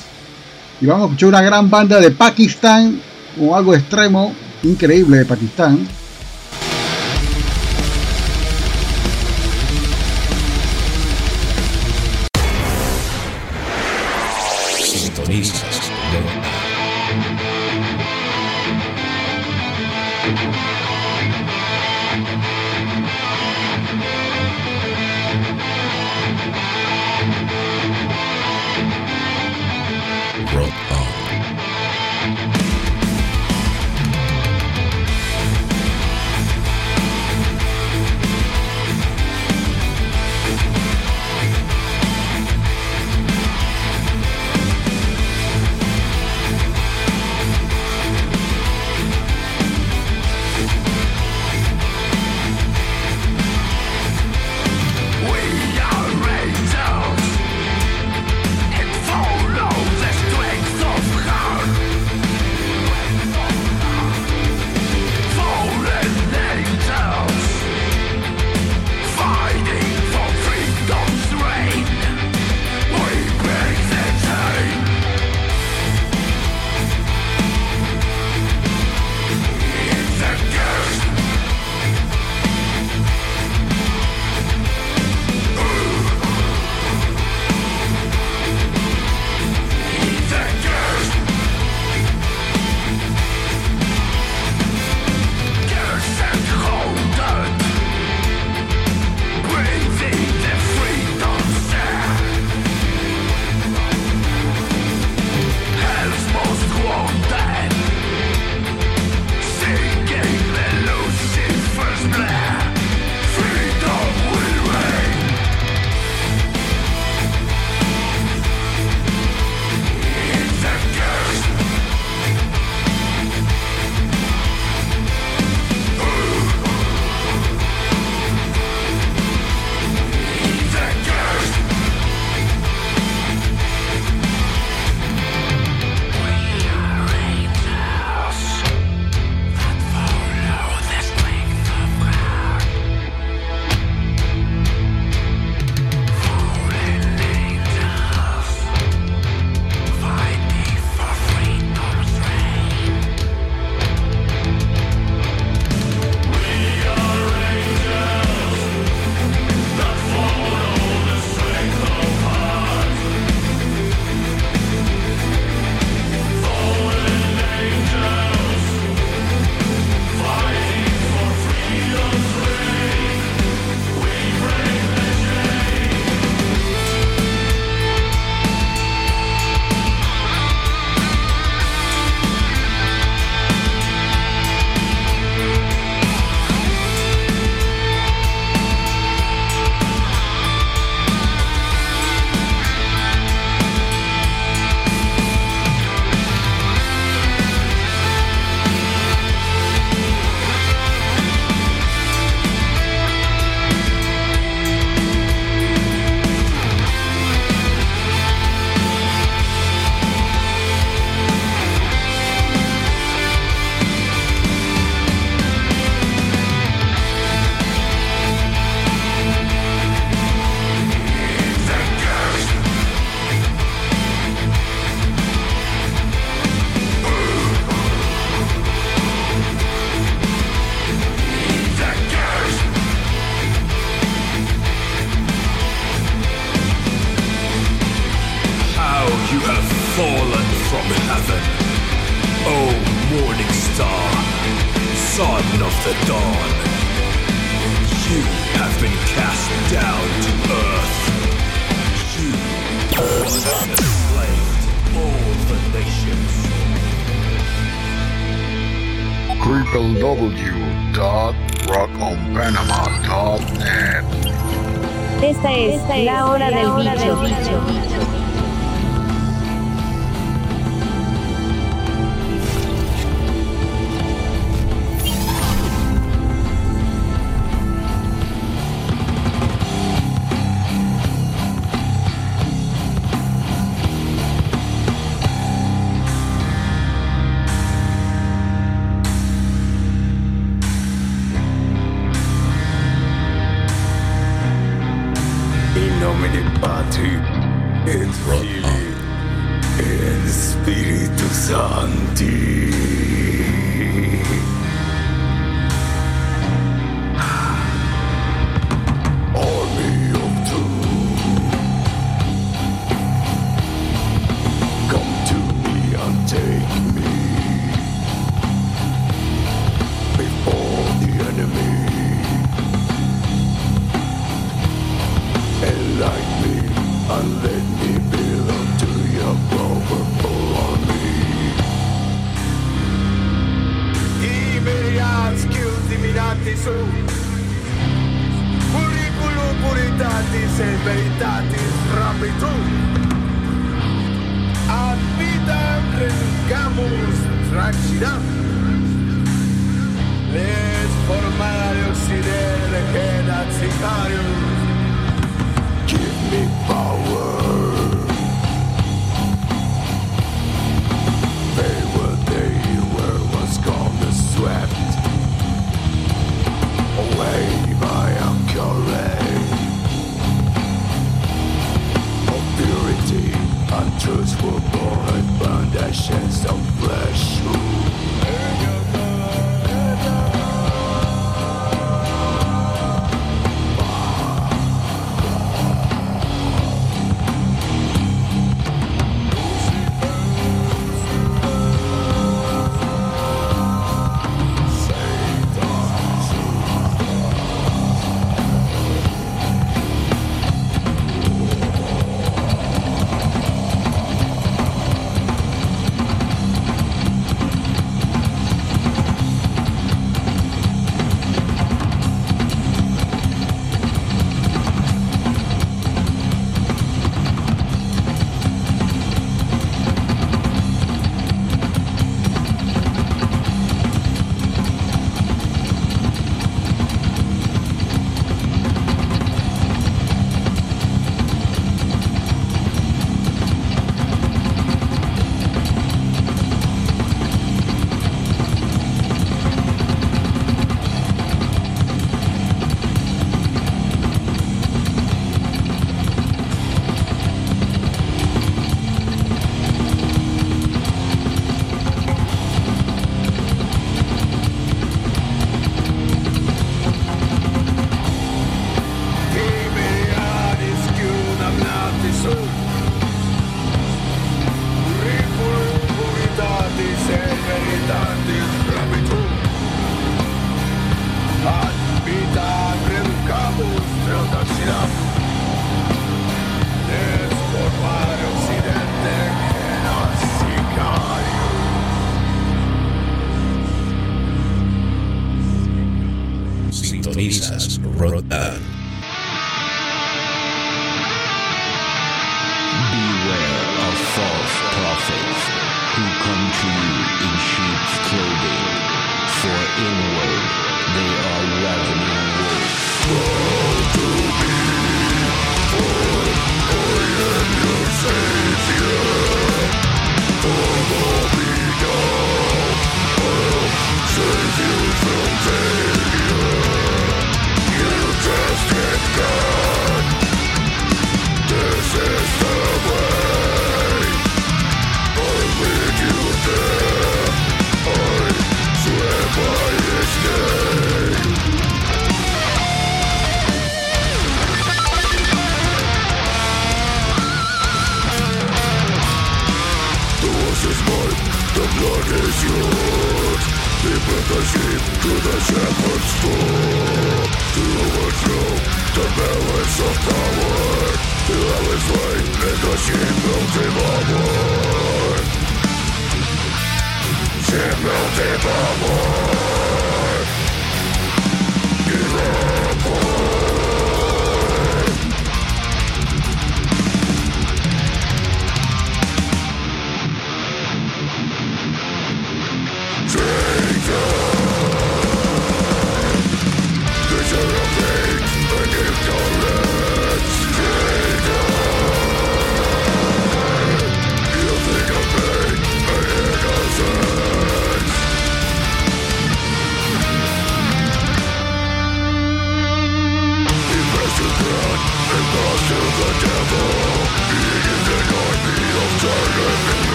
Y 0.82 0.86
vamos 0.86 1.02
a 1.02 1.06
escuchar 1.06 1.30
una 1.30 1.42
gran 1.42 1.68
banda 1.68 2.00
de 2.00 2.12
Pakistán, 2.12 3.02
o 3.40 3.56
algo 3.56 3.74
extremo, 3.74 4.36
increíble 4.62 5.18
de 5.18 5.26
Pakistán. 5.26 5.80
amazing. 15.32 15.71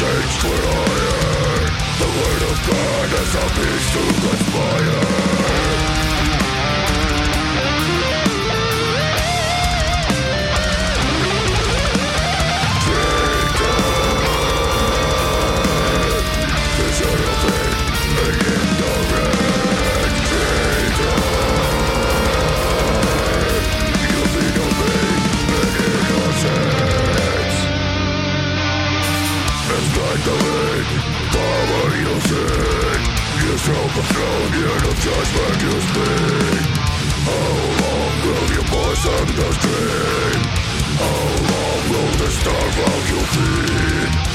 change 0.00 0.34
for 0.40 0.48
higher 0.48 1.68
The 2.00 2.08
word 2.20 2.42
of 2.50 2.56
God 2.72 3.08
is 3.20 3.32
a 3.34 3.46
peace 3.56 3.88
to 3.92 4.02
conspire 4.24 5.99
power 31.34 31.90
you 32.04 32.14
seek 32.28 33.02
You 33.42 33.52
stroke 33.58 33.92
the 33.98 34.04
throne, 34.12 34.52
yet 34.62 34.82
of 34.90 34.96
judgment 35.06 35.56
you 35.66 35.74
speak 35.88 36.62
How 37.28 37.50
long 37.82 38.12
will 38.24 38.48
you 38.56 38.62
poison 38.74 39.26
the 39.38 39.48
stream? 39.58 40.40
How 41.02 41.22
long 41.52 41.80
will 41.90 42.12
the 42.22 42.30
starve 42.30 42.78
out 42.88 43.02
you 43.10 43.20
feed? 43.34 44.29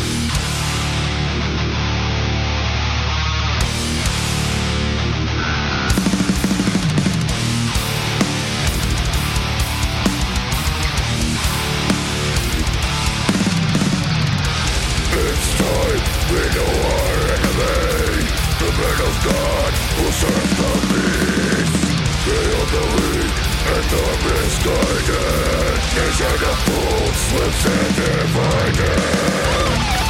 God 19.26 19.73
who 19.97 20.05
serve 20.21 20.51
the 20.59 20.71
beast 20.89 21.76
They 22.26 22.45
are 22.57 22.69
the 22.76 22.84
weak 22.93 23.36
and 23.73 23.86
the 23.93 24.05
misguided 24.26 25.78
Nation 25.97 26.39
of 26.51 26.57
fools 26.65 27.21
lives 27.34 27.63
and 27.65 27.95
divided 27.95 30.05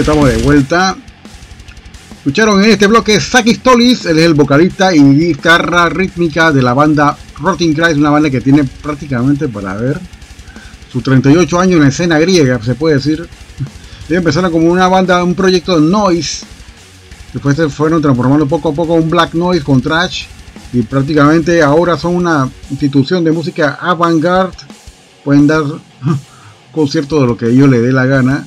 estamos 0.00 0.28
de 0.28 0.36
vuelta. 0.42 0.96
Escucharon 2.18 2.62
en 2.62 2.70
este 2.70 2.86
bloque 2.86 3.18
Sakis 3.18 3.62
Tolis, 3.62 4.04
él 4.04 4.18
es 4.18 4.24
el 4.26 4.34
vocalista 4.34 4.94
y 4.94 5.00
guitarra 5.00 5.88
rítmica 5.88 6.52
de 6.52 6.60
la 6.60 6.74
banda 6.74 7.16
Rotting 7.38 7.72
Christ, 7.72 7.96
una 7.96 8.10
banda 8.10 8.28
que 8.28 8.40
tiene 8.40 8.64
prácticamente 8.64 9.48
para 9.48 9.74
ver 9.74 9.98
sus 10.92 11.02
38 11.02 11.60
años 11.60 11.76
en 11.76 11.82
la 11.82 11.88
escena 11.88 12.18
griega, 12.18 12.60
se 12.62 12.74
puede 12.74 12.96
decir. 12.96 13.26
Ellos 14.08 14.18
empezaron 14.18 14.52
como 14.52 14.70
una 14.70 14.86
banda, 14.88 15.24
un 15.24 15.34
proyecto 15.34 15.80
de 15.80 15.88
noise, 15.88 16.44
después 17.32 17.56
se 17.56 17.68
fueron 17.68 18.02
transformando 18.02 18.46
poco 18.46 18.70
a 18.70 18.74
poco 18.74 18.94
un 18.94 19.08
black 19.08 19.34
noise 19.34 19.64
con 19.64 19.80
trash 19.80 20.26
y 20.72 20.82
prácticamente 20.82 21.62
ahora 21.62 21.96
son 21.96 22.16
una 22.16 22.50
institución 22.70 23.24
de 23.24 23.32
música 23.32 23.78
avant-garde, 23.80 24.58
pueden 25.24 25.46
dar 25.46 25.62
conciertos 26.72 27.22
de 27.22 27.26
lo 27.26 27.36
que 27.36 27.46
ellos 27.46 27.68
les 27.68 27.82
dé 27.82 27.92
la 27.92 28.04
gana 28.04 28.46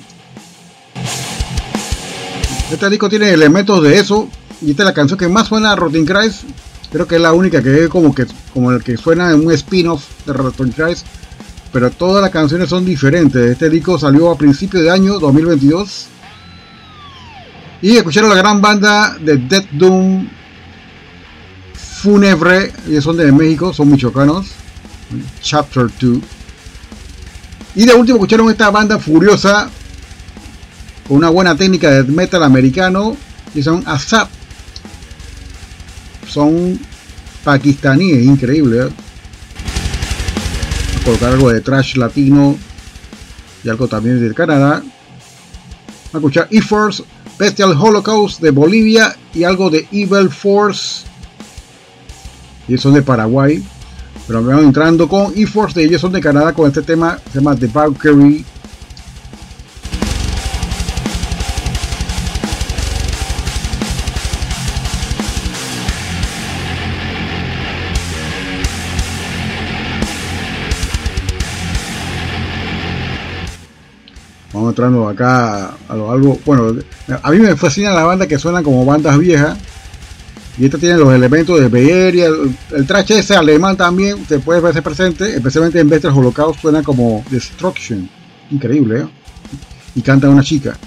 este 2.71 2.89
disco 2.89 3.09
tiene 3.09 3.31
elementos 3.31 3.81
de 3.83 3.97
eso. 3.97 4.29
Y 4.61 4.71
esta 4.71 4.83
es 4.83 4.87
la 4.87 4.93
canción 4.93 5.17
que 5.17 5.27
más 5.27 5.47
suena 5.47 5.71
a 5.71 5.75
Rotten 5.75 6.05
Christ. 6.05 6.43
Creo 6.91 7.07
que 7.07 7.15
es 7.15 7.21
la 7.21 7.33
única 7.33 7.61
que 7.61 7.83
es 7.83 7.89
como 7.89 8.13
que 8.13 8.25
como 8.53 8.71
el 8.71 8.83
que 8.83 8.97
suena 8.97 9.31
en 9.31 9.45
un 9.45 9.51
spin-off 9.53 10.03
de 10.25 10.33
Rotten 10.33 10.71
Christ. 10.71 11.05
Pero 11.71 11.91
todas 11.91 12.21
las 12.21 12.31
canciones 12.31 12.69
son 12.69 12.85
diferentes. 12.85 13.51
Este 13.51 13.69
disco 13.69 13.97
salió 13.97 14.31
a 14.31 14.37
principios 14.37 14.83
de 14.83 14.91
año 14.91 15.19
2022. 15.19 16.07
Y 17.81 17.95
escucharon 17.97 18.29
la 18.29 18.35
gran 18.35 18.61
banda 18.61 19.17
de 19.19 19.37
Death 19.37 19.69
Doom 19.71 20.27
Funebre. 21.73 22.73
Ellos 22.87 23.03
son 23.03 23.17
de 23.17 23.31
México, 23.31 23.73
son 23.73 23.91
michoacanos. 23.91 24.47
Chapter 25.41 25.87
2. 25.99 26.19
Y 27.75 27.85
de 27.85 27.93
último 27.93 28.17
escucharon 28.17 28.49
esta 28.49 28.69
banda 28.71 28.99
furiosa 28.99 29.69
con 31.09 31.17
una 31.17 31.29
buena 31.29 31.55
técnica 31.55 31.89
de 31.89 32.03
metal 32.03 32.43
americano 32.43 33.17
y 33.55 33.63
son 33.63 33.83
ASAP. 33.87 34.29
Son 36.27 36.79
pakistaníes, 37.43 38.23
increíble. 38.23 38.83
¿eh? 38.83 38.89
colocar 41.03 41.33
algo 41.33 41.51
de 41.51 41.61
trash 41.61 41.95
latino 41.95 42.55
y 43.63 43.69
algo 43.69 43.87
también 43.87 44.21
de 44.21 44.35
Canadá. 44.35 44.83
Vamos 44.83 46.13
a 46.13 46.17
escuchar 46.17 46.47
E-Force, 46.51 47.03
Bestial 47.39 47.71
Holocaust 47.71 48.39
de 48.39 48.51
Bolivia 48.51 49.17
y 49.33 49.43
algo 49.43 49.71
de 49.71 49.87
Evil 49.91 50.29
Force. 50.29 51.07
Y 52.67 52.77
son 52.77 52.93
de 52.93 53.01
Paraguay. 53.01 53.63
Pero 54.27 54.43
van 54.43 54.59
entrando 54.59 55.07
con 55.07 55.33
E-Force 55.35 55.79
de 55.79 55.87
ellos 55.87 56.01
son 56.01 56.11
de 56.11 56.21
Canadá 56.21 56.53
con 56.53 56.67
este 56.67 56.83
tema, 56.83 57.17
se 57.31 57.39
llama 57.39 57.55
The 57.55 57.65
Valkyrie 57.65 58.45
Estamos 74.79 75.09
entrando 75.09 75.09
acá 75.09 75.75
a 75.89 75.95
lo 75.95 76.09
algo. 76.09 76.39
Bueno, 76.45 76.73
a 77.21 77.31
mí 77.31 77.39
me 77.39 77.53
fascina 77.57 77.91
la 77.91 78.03
banda 78.05 78.27
que 78.27 78.39
suenan 78.39 78.63
como 78.63 78.85
bandas 78.85 79.17
viejas. 79.17 79.57
Y 80.57 80.65
esta 80.65 80.77
tiene 80.77 80.97
los 80.97 81.13
elementos 81.13 81.59
de 81.59 81.67
Beeria. 81.67 82.27
El, 82.27 82.55
el 82.71 82.87
trash 82.87 83.11
ese 83.11 83.35
alemán 83.35 83.75
también 83.75 84.25
se 84.25 84.39
puede 84.39 84.61
verse 84.61 84.81
presente, 84.81 85.35
especialmente 85.35 85.79
en 85.81 85.89
Bestias 85.89 86.13
Holocaust 86.13 86.61
suena 86.61 86.81
como 86.81 87.25
Destruction. 87.29 88.09
Increíble, 88.51 89.01
¿eh? 89.01 89.07
Y 89.95 90.01
canta 90.01 90.29
una 90.29 90.43
chica. 90.43 90.77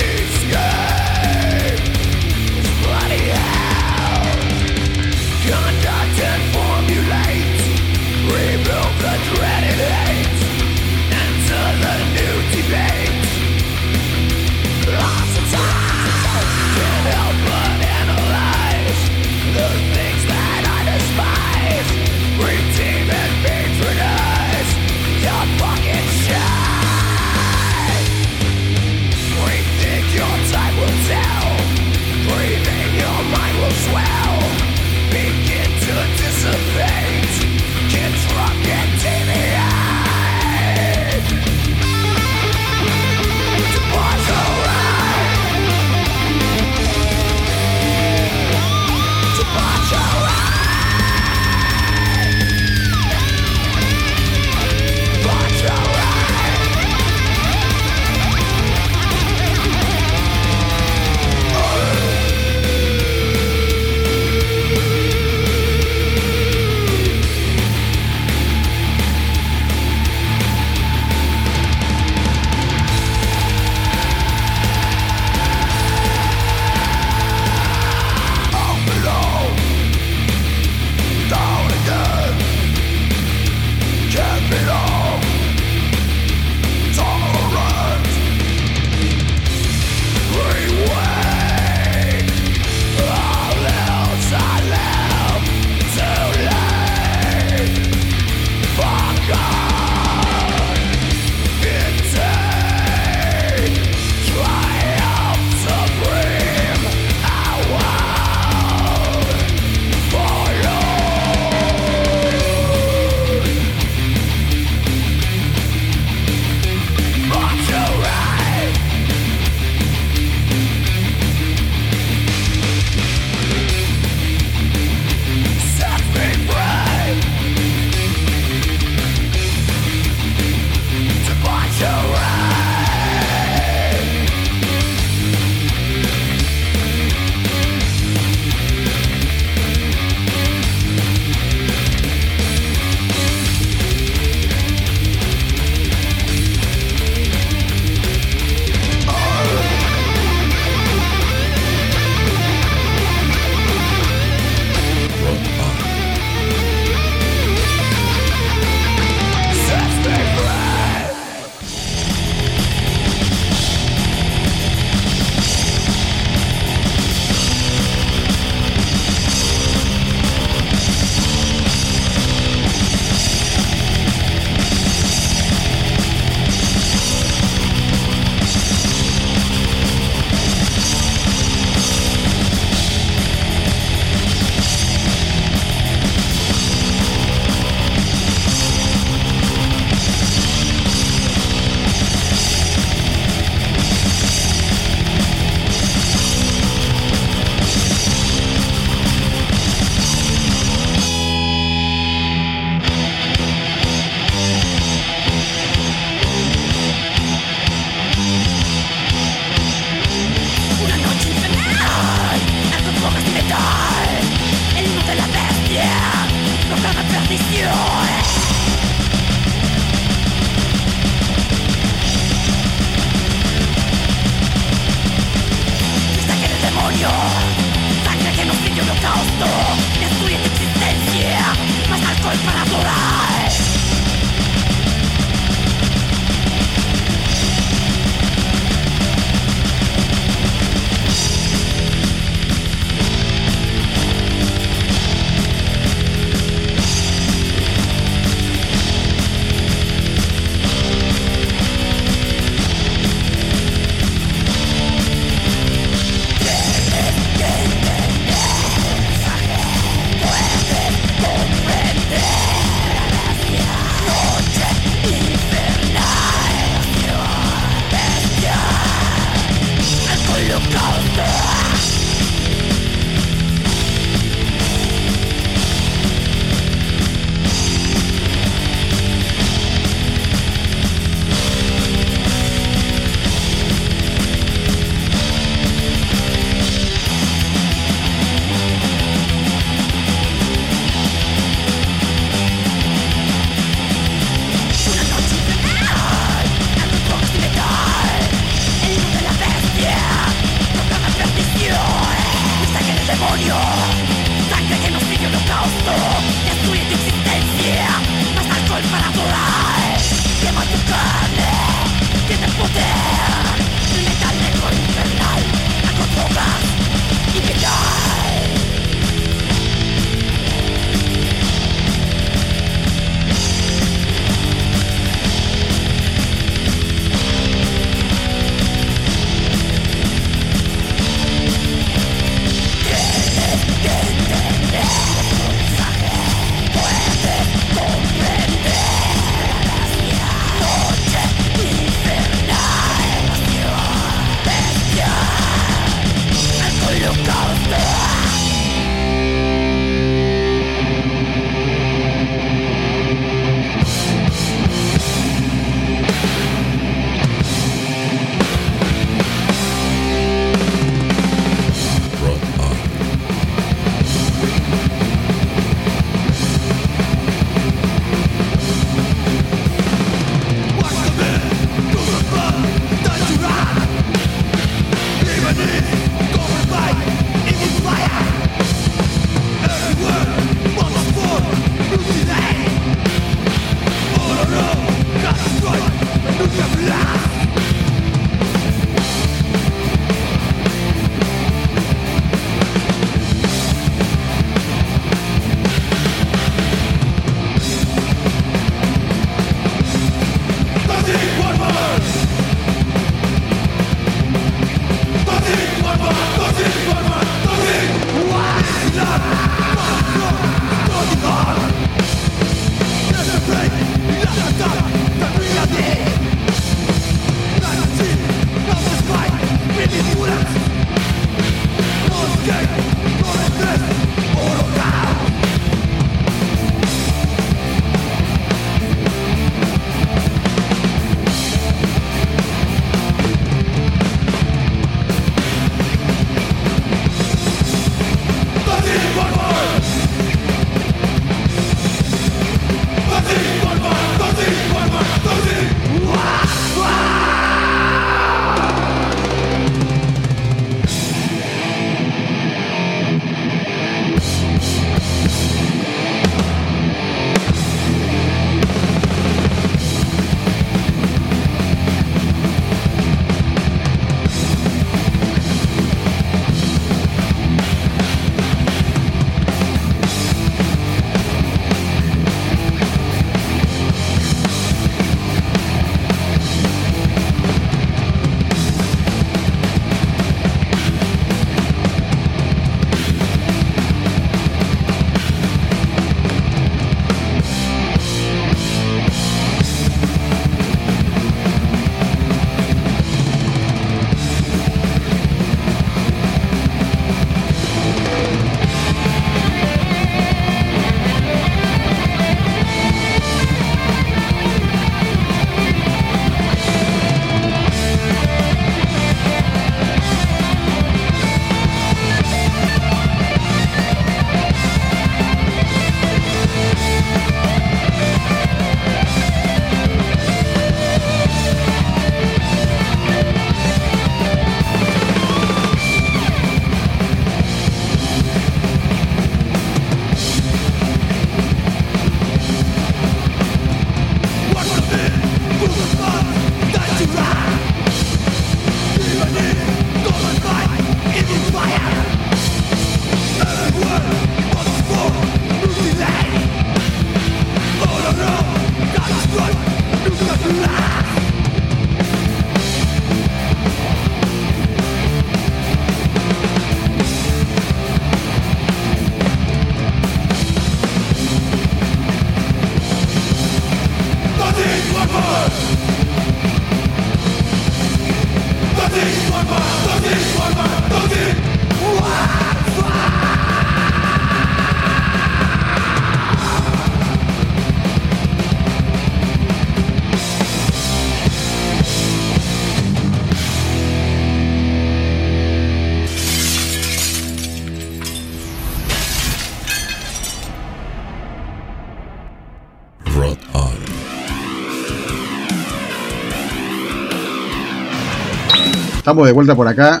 Estamos 599.10 599.26
de 599.26 599.32
vuelta 599.32 599.56
por 599.56 599.66
acá 599.66 600.00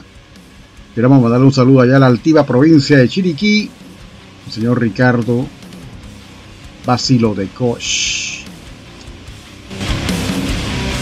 Queremos 0.94 1.20
mandarle 1.20 1.44
un 1.44 1.52
saludo 1.52 1.80
allá 1.80 1.96
a 1.96 1.98
la 1.98 2.06
altiva 2.06 2.46
provincia 2.46 2.96
de 2.96 3.08
Chiriquí, 3.08 3.68
el 4.46 4.52
señor 4.52 4.80
Ricardo 4.80 5.46
Basilo 6.86 7.34
de 7.34 7.48
Koch. 7.48 8.44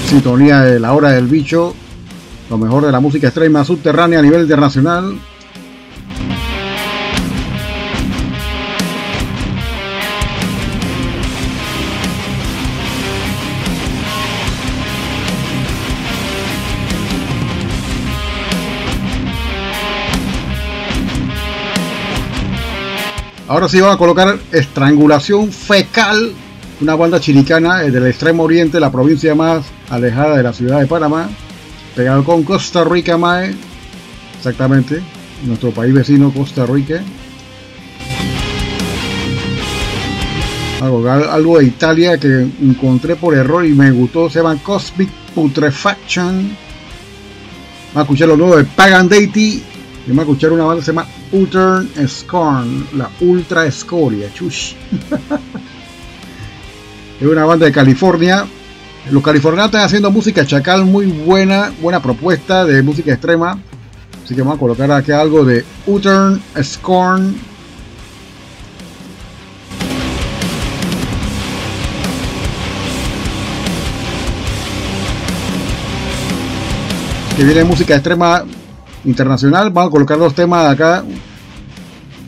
Sintonía 0.08 0.62
de 0.62 0.80
la 0.80 0.94
hora 0.94 1.10
del 1.10 1.26
bicho, 1.26 1.74
lo 2.48 2.56
mejor 2.56 2.86
de 2.86 2.92
la 2.92 3.00
música 3.00 3.26
extrema 3.26 3.62
subterránea 3.62 4.20
a 4.20 4.22
nivel 4.22 4.40
internacional. 4.40 5.18
Ahora 23.48 23.66
sí 23.66 23.80
vamos 23.80 23.94
a 23.94 23.98
colocar 23.98 24.38
Estrangulación 24.52 25.50
Fecal, 25.50 26.32
una 26.82 26.94
banda 26.96 27.18
chiricana 27.18 27.78
del 27.78 28.06
extremo 28.06 28.42
oriente, 28.42 28.78
la 28.78 28.92
provincia 28.92 29.34
más 29.34 29.64
alejada 29.88 30.36
de 30.36 30.42
la 30.42 30.52
ciudad 30.52 30.80
de 30.80 30.86
Panamá, 30.86 31.30
pegado 31.96 32.22
con 32.24 32.42
Costa 32.42 32.84
Rica, 32.84 33.16
Mae, 33.16 33.54
exactamente, 34.36 35.00
nuestro 35.46 35.70
país 35.70 35.94
vecino 35.94 36.30
Costa 36.30 36.66
Rica. 36.66 37.00
Algo, 40.82 41.10
algo 41.10 41.58
de 41.58 41.64
Italia 41.64 42.18
que 42.18 42.46
encontré 42.60 43.16
por 43.16 43.34
error 43.34 43.64
y 43.64 43.72
me 43.72 43.90
gustó, 43.92 44.28
se 44.28 44.40
llama 44.40 44.62
Cosmic 44.62 45.08
Putrefaction. 45.34 46.54
Vamos 47.94 47.96
a 47.96 48.02
escuchar 48.02 48.28
lo 48.28 48.36
nuevo 48.36 48.58
de 48.58 48.64
Pagan 48.64 49.08
Deity 49.08 49.62
vamos 50.16 50.20
a 50.20 50.30
escuchar 50.30 50.52
una 50.52 50.64
banda 50.64 50.80
que 50.80 50.86
se 50.86 50.92
llama 50.92 51.06
Utern 51.32 52.08
Scorn, 52.08 52.88
la 52.94 53.10
Ultra 53.20 53.66
Escoria, 53.66 54.32
chush. 54.32 54.74
es 57.20 57.26
una 57.26 57.44
banda 57.44 57.66
de 57.66 57.72
California. 57.72 58.46
Los 59.10 59.22
californianos 59.22 59.66
están 59.66 59.82
haciendo 59.82 60.10
música 60.10 60.46
chacal 60.46 60.84
muy 60.84 61.06
buena, 61.06 61.72
buena 61.82 62.00
propuesta 62.00 62.64
de 62.64 62.82
música 62.82 63.12
extrema. 63.12 63.60
Así 64.24 64.34
que 64.34 64.40
vamos 64.40 64.56
a 64.56 64.60
colocar 64.60 64.90
aquí 64.92 65.12
algo 65.12 65.44
de 65.44 65.64
Utern 65.86 66.40
Scorn. 66.62 67.36
Que 77.36 77.44
viene 77.44 77.64
música 77.64 77.94
extrema 77.94 78.44
internacional. 79.08 79.70
Vamos 79.70 79.88
a 79.88 79.92
colocar 79.92 80.18
dos 80.18 80.34
temas 80.34 80.66
acá 80.66 81.02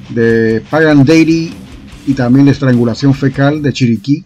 de 0.09 0.63
Pagan 0.69 1.05
Deity 1.05 1.53
y 2.07 2.15
también 2.15 2.47
de 2.47 2.53
estrangulación 2.53 3.15
fecal 3.15 3.63
de 3.63 3.73
Chiriquí. 3.73 4.25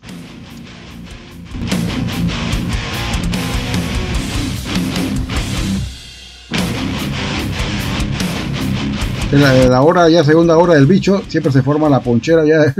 La, 9.32 9.82
hora 9.82 10.08
ya 10.08 10.22
segunda 10.22 10.56
hora 10.56 10.74
del 10.74 10.86
bicho 10.86 11.22
siempre 11.26 11.50
se 11.50 11.60
forma 11.60 11.88
la 11.88 12.00
ponchera 12.00 12.44
ya 12.44 12.72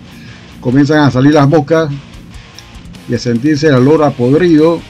comienzan 0.60 1.00
a 1.00 1.10
salir 1.10 1.34
las 1.34 1.48
moscas 1.48 1.90
y 3.08 3.14
a 3.14 3.18
sentirse 3.18 3.66
el 3.66 3.74
olor 3.74 4.04
a 4.04 4.10
podrido 4.10 4.80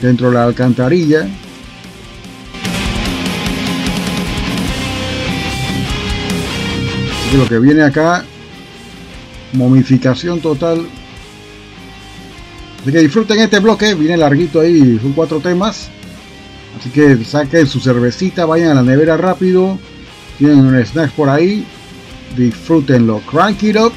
dentro 0.00 0.28
de 0.28 0.34
la 0.36 0.44
alcantarilla 0.44 1.28
lo 7.36 7.48
que 7.48 7.58
viene 7.58 7.82
acá, 7.82 8.24
momificación 9.52 10.40
total. 10.40 10.86
Así 12.80 12.90
que 12.90 12.98
disfruten 12.98 13.40
este 13.40 13.60
bloque, 13.60 13.94
viene 13.94 14.16
larguito 14.16 14.60
ahí, 14.60 14.98
son 15.00 15.12
cuatro 15.12 15.40
temas. 15.40 15.88
Así 16.78 16.90
que 16.90 17.24
saquen 17.24 17.66
su 17.66 17.80
cervecita, 17.80 18.46
vayan 18.46 18.70
a 18.70 18.74
la 18.74 18.82
nevera 18.82 19.16
rápido. 19.16 19.78
Tienen 20.38 20.60
un 20.60 20.74
snack 20.76 21.10
por 21.12 21.28
ahí. 21.28 21.66
Disfrútenlo. 22.36 23.20
Crank 23.30 23.62
it 23.64 23.76
up. 23.76 23.92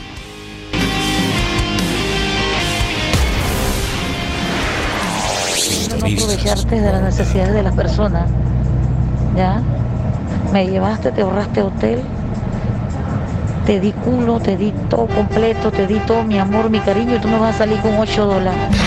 No 5.99 6.05
aprovecharte 6.05 6.81
de 6.81 6.91
las 6.91 7.03
necesidades 7.03 7.53
de 7.53 7.63
las 7.63 7.75
personas. 7.75 8.29
¿Ya? 9.37 9.61
Me 10.51 10.67
llevaste, 10.67 11.11
te 11.11 11.21
ahorraste 11.21 11.61
hotel, 11.61 12.01
te 13.65 13.79
di 13.79 13.91
culo, 13.91 14.39
te 14.39 14.57
di 14.57 14.73
todo 14.89 15.07
completo, 15.07 15.71
te 15.71 15.87
di 15.87 15.99
todo 15.99 16.23
mi 16.23 16.37
amor, 16.37 16.69
mi 16.69 16.79
cariño 16.79 17.15
y 17.15 17.19
tú 17.19 17.27
me 17.27 17.39
vas 17.39 17.55
a 17.55 17.57
salir 17.59 17.79
con 17.79 17.97
8 17.97 18.25
dólares. 18.25 18.82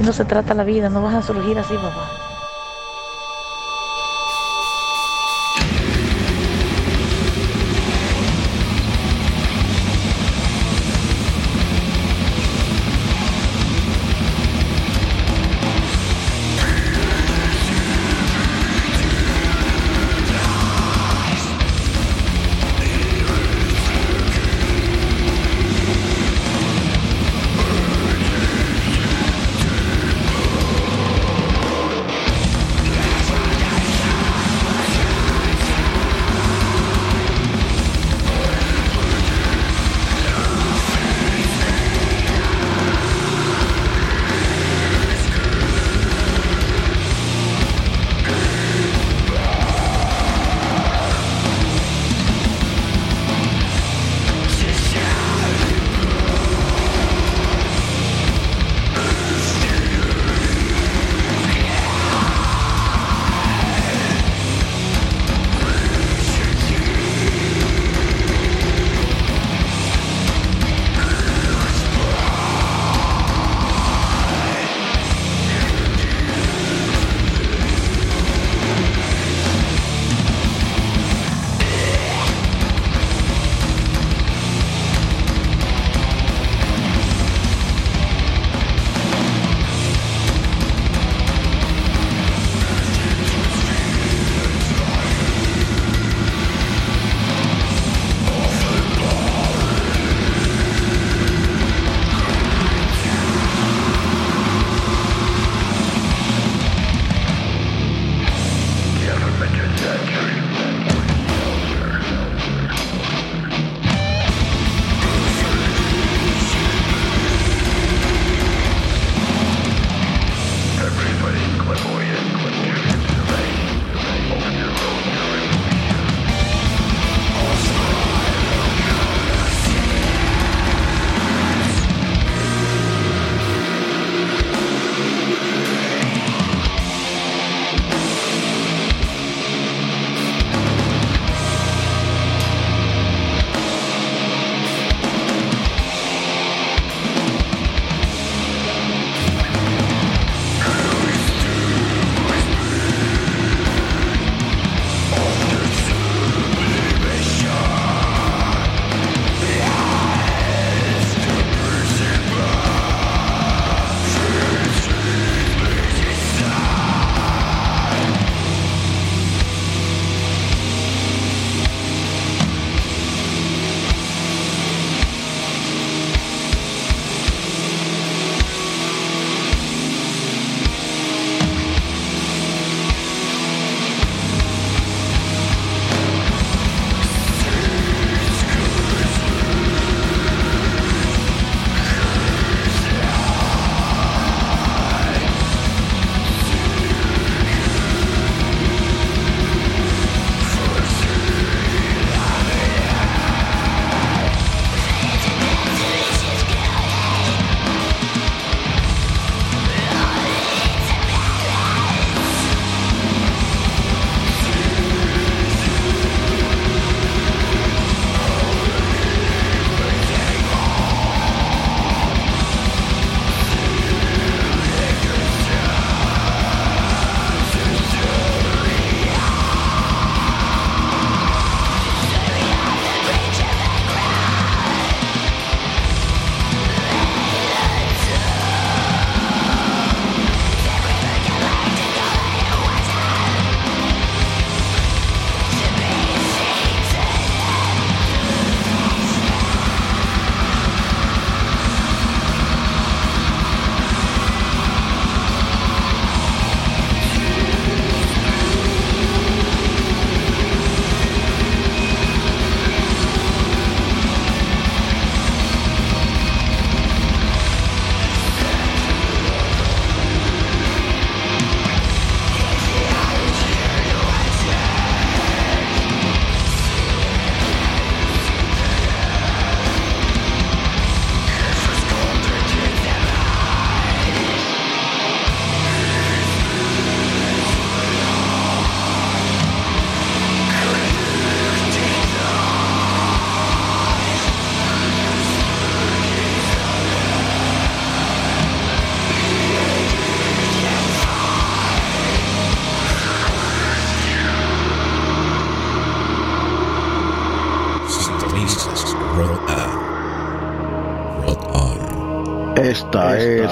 No 0.00 0.12
se 0.14 0.24
trata 0.24 0.54
la 0.54 0.64
vida, 0.64 0.88
no 0.88 1.02
vas 1.02 1.14
a 1.14 1.22
surgir 1.22 1.58
así, 1.58 1.74
papá. 1.74 2.29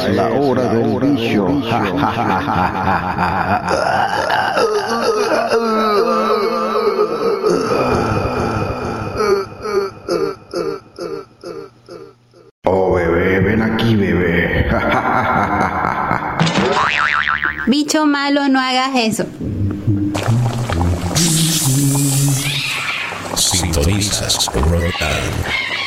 Es, 0.07 0.15
la 0.15 0.29
hora 0.29 0.63
del 0.69 0.99
bicho. 1.01 1.47
Oh, 12.65 12.95
bebé, 12.95 13.41
ven 13.41 13.63
aquí, 13.63 13.97
bebé. 13.97 14.69
Bicho 17.67 18.07
malo, 18.07 18.49
no 18.49 18.61
hagas 18.61 18.91
eso. 18.95 19.25
Sintonizas 23.37 24.51
Rock 24.55 25.78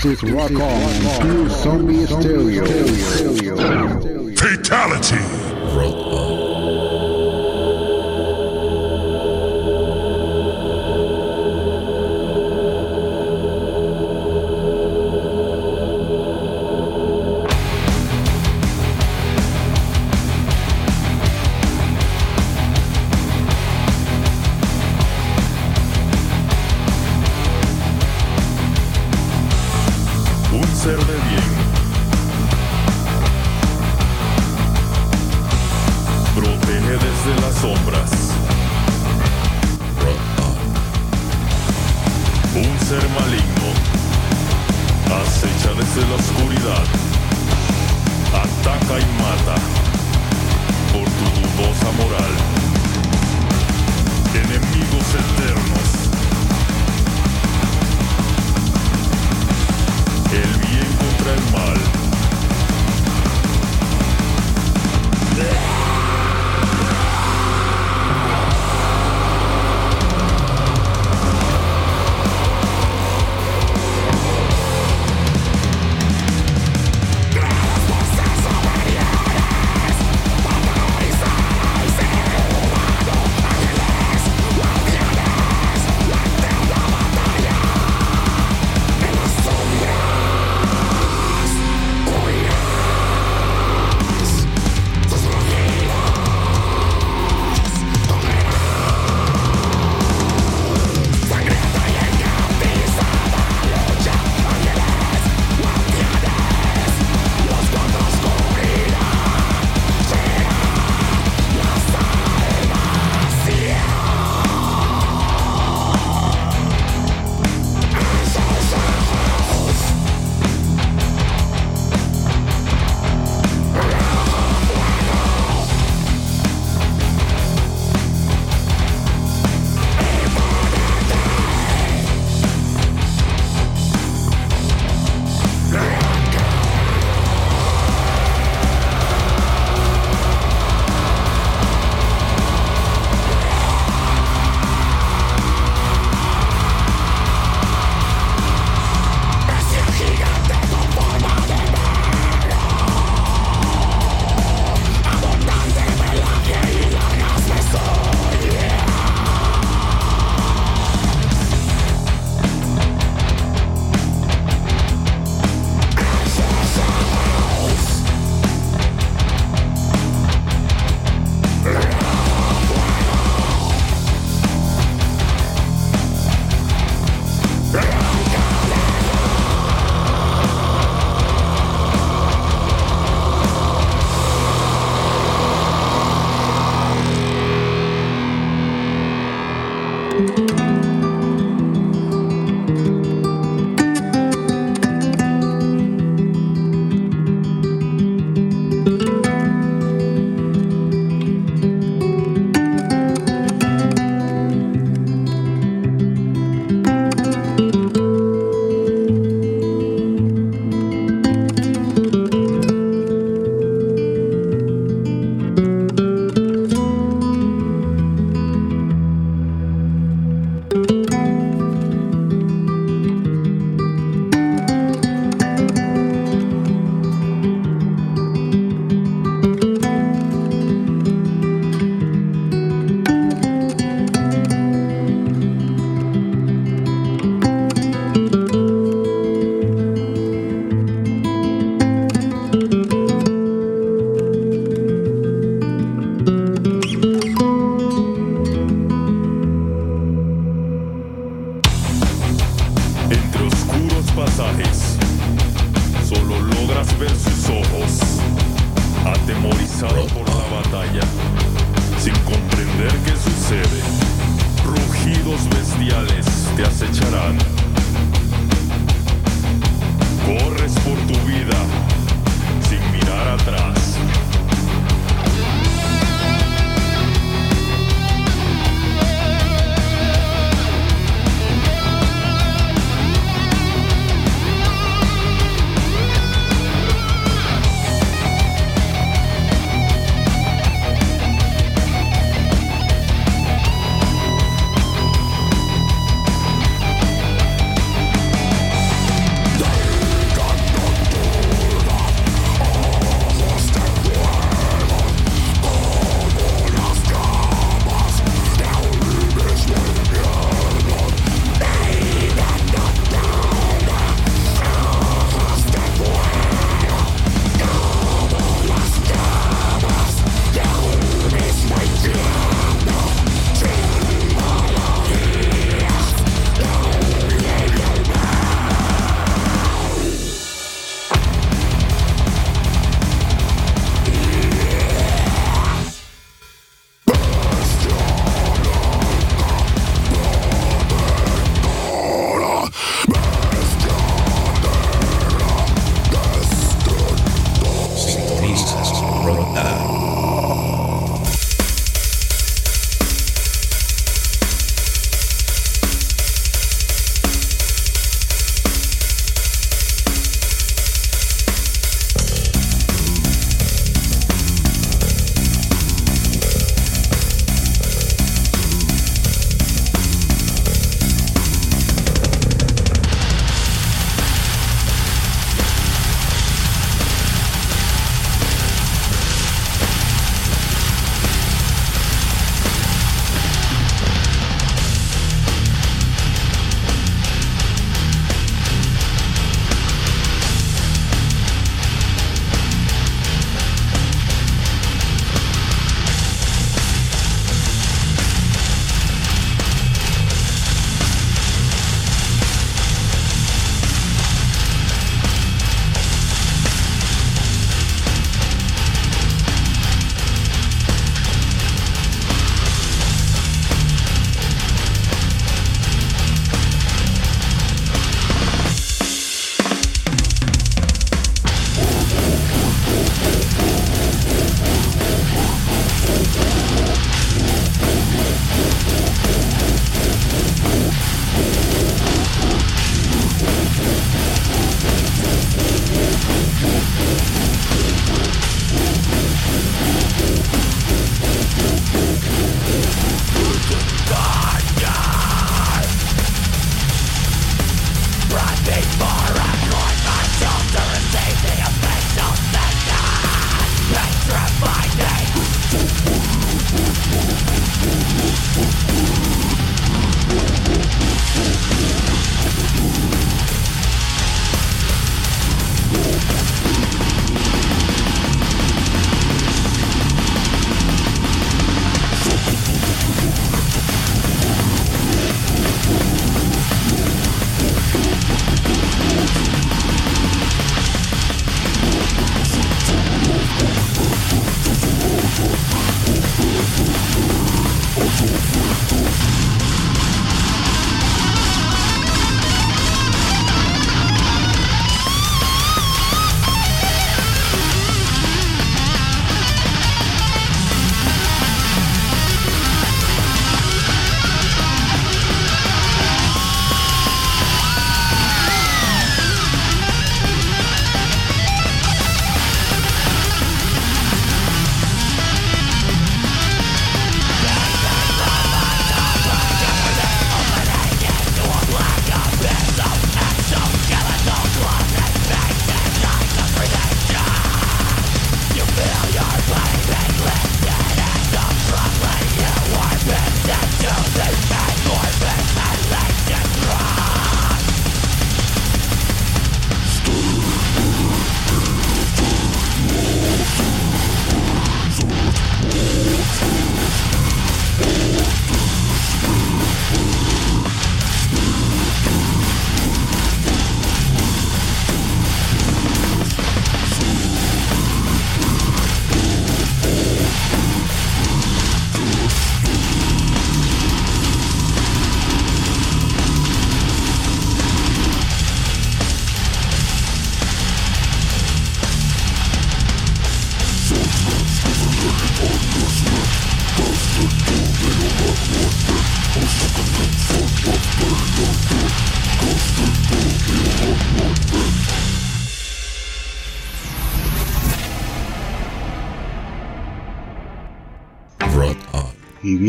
This 0.00 0.22
is 0.22 0.30
Rock 0.30 0.52
On, 0.52 1.20
Pure 1.22 1.48
Zombie 1.48 2.06
Stereo. 2.06 2.64
Fatality. 4.36 6.07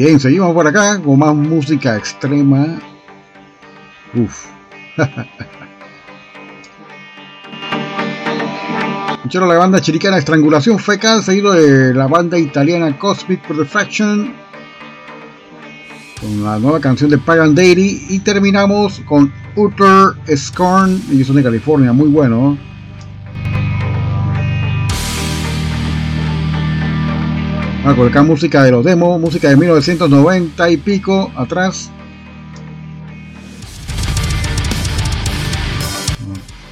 Bien, 0.03 0.19
seguimos 0.19 0.53
por 0.53 0.65
acá 0.65 1.01
con 1.01 1.19
más 1.19 1.35
música 1.35 1.97
extrema. 1.97 2.79
Uf. 4.13 4.45
Escucharon 9.11 9.49
la 9.49 9.57
banda 9.57 9.81
chiricana 9.81 10.17
Estrangulación 10.17 10.79
Fecal, 10.79 11.21
seguido 11.21 11.51
de 11.51 11.93
la 11.93 12.07
banda 12.07 12.39
italiana 12.39 12.97
Cosmic 12.97 13.45
Perfection 13.45 14.33
con 16.21 16.43
la 16.43 16.59
nueva 16.59 16.79
canción 16.79 17.09
de 17.09 17.17
Pagan 17.17 17.53
Deity 17.53 18.07
y 18.09 18.19
terminamos 18.19 19.01
con 19.01 19.31
Utter 19.55 20.15
Scorn, 20.35 21.01
ellos 21.11 21.27
son 21.27 21.35
de 21.35 21.43
California, 21.43 21.93
muy 21.93 22.09
bueno. 22.09 22.57
A 27.89 27.95
colocar 27.95 28.23
música 28.23 28.63
de 28.63 28.71
los 28.71 28.85
demos, 28.85 29.19
música 29.19 29.49
de 29.49 29.57
1990 29.57 30.69
y 30.69 30.77
pico 30.77 31.31
atrás. 31.35 31.91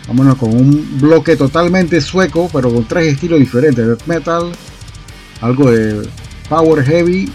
Vámonos 0.08 0.36
con 0.36 0.56
un 0.56 1.00
bloque 1.02 1.36
totalmente 1.36 2.00
sueco, 2.00 2.50
pero 2.54 2.72
con 2.72 2.86
tres 2.86 3.14
estilos 3.14 3.40
diferentes: 3.40 3.86
death 3.86 4.06
metal, 4.06 4.52
algo 5.42 5.72
de 5.72 6.08
power 6.50 6.84
heavy. 6.84 7.30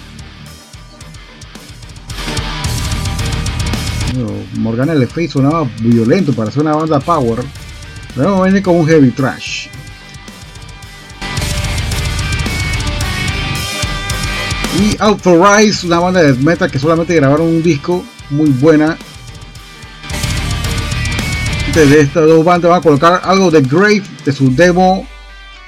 Morgana 4.58 4.94
Le 4.94 5.06
Fay 5.06 5.28
sonaba 5.28 5.68
violento 5.80 6.32
para 6.32 6.50
ser 6.50 6.62
una 6.62 6.74
banda 6.74 7.00
power. 7.00 7.42
Pero 8.14 8.42
viene 8.42 8.62
con 8.62 8.76
un 8.76 8.86
heavy 8.86 9.10
trash. 9.10 9.68
Y 14.82 14.96
Authorize, 14.98 15.86
una 15.86 16.00
banda 16.00 16.20
de 16.22 16.34
metal 16.42 16.68
que 16.68 16.80
solamente 16.80 17.14
grabaron 17.14 17.46
un 17.46 17.62
disco 17.62 18.04
muy 18.30 18.50
buena. 18.50 18.98
De 21.72 22.00
estas 22.00 22.26
dos 22.26 22.44
bandas 22.44 22.68
van 22.68 22.80
a 22.80 22.82
colocar 22.82 23.20
algo 23.22 23.52
de 23.52 23.62
Grave 23.62 24.02
de 24.24 24.32
su 24.32 24.52
demo 24.52 25.06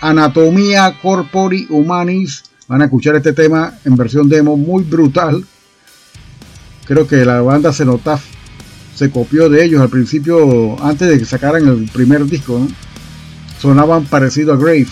Anatomía 0.00 0.98
Corpori 1.00 1.68
Humanis. 1.70 2.42
Van 2.66 2.82
a 2.82 2.86
escuchar 2.86 3.14
este 3.14 3.32
tema 3.32 3.74
en 3.84 3.94
versión 3.94 4.28
demo 4.28 4.56
muy 4.56 4.82
brutal. 4.82 5.44
Creo 6.84 7.06
que 7.06 7.24
la 7.24 7.40
banda 7.40 7.72
Cenotaph 7.72 8.22
se 8.96 9.12
copió 9.12 9.48
de 9.48 9.64
ellos 9.64 9.80
al 9.80 9.90
principio, 9.90 10.76
antes 10.84 11.08
de 11.08 11.18
que 11.20 11.24
sacaran 11.24 11.68
el 11.68 11.88
primer 11.88 12.26
disco. 12.26 12.66
Sonaban 13.60 14.06
parecido 14.06 14.54
a 14.54 14.56
Grave. 14.56 14.88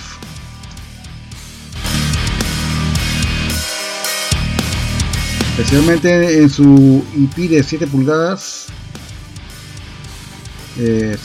Especialmente 5.62 6.42
en 6.42 6.50
su 6.50 7.04
EP 7.16 7.48
de 7.48 7.62
7 7.62 7.86
pulgadas 7.86 8.66
eh, 10.76 11.16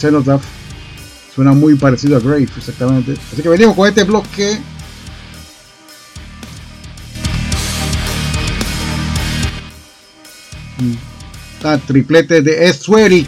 suena 1.34 1.54
muy 1.54 1.74
parecido 1.74 2.18
a 2.18 2.20
Grave 2.20 2.44
exactamente. 2.44 3.16
Así 3.34 3.42
que 3.42 3.50
venimos 3.50 3.76
con 3.76 3.88
este 3.88 4.04
bloque. 4.04 4.60
Ah, 11.64 11.80
triplete 11.86 12.44
de 12.44 12.72
Swerik 12.72 13.28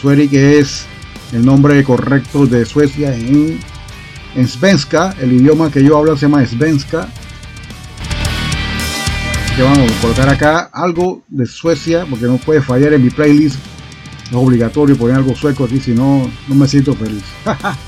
Swerik 0.00 0.32
es 0.32 0.86
el 1.32 1.44
nombre 1.44 1.84
correcto 1.84 2.46
de 2.46 2.64
Suecia 2.64 3.14
en, 3.14 3.60
en 4.34 4.48
Svenska 4.48 5.14
el 5.20 5.34
idioma 5.34 5.70
que 5.70 5.84
yo 5.84 5.98
hablo 5.98 6.16
se 6.16 6.22
llama 6.22 6.46
Svenska 6.46 7.08
vamos 9.62 9.90
a 9.90 10.00
colocar 10.00 10.28
acá 10.28 10.70
algo 10.72 11.22
de 11.28 11.46
Suecia 11.46 12.06
porque 12.08 12.26
no 12.26 12.36
puede 12.38 12.62
fallar 12.62 12.92
en 12.92 13.02
mi 13.04 13.10
playlist. 13.10 13.56
No 14.30 14.40
es 14.40 14.46
obligatorio 14.46 14.96
poner 14.96 15.16
algo 15.16 15.34
sueco 15.34 15.64
aquí 15.64 15.80
si 15.80 15.92
no 15.92 16.30
no 16.46 16.54
me 16.54 16.68
siento 16.68 16.94
feliz 16.94 17.24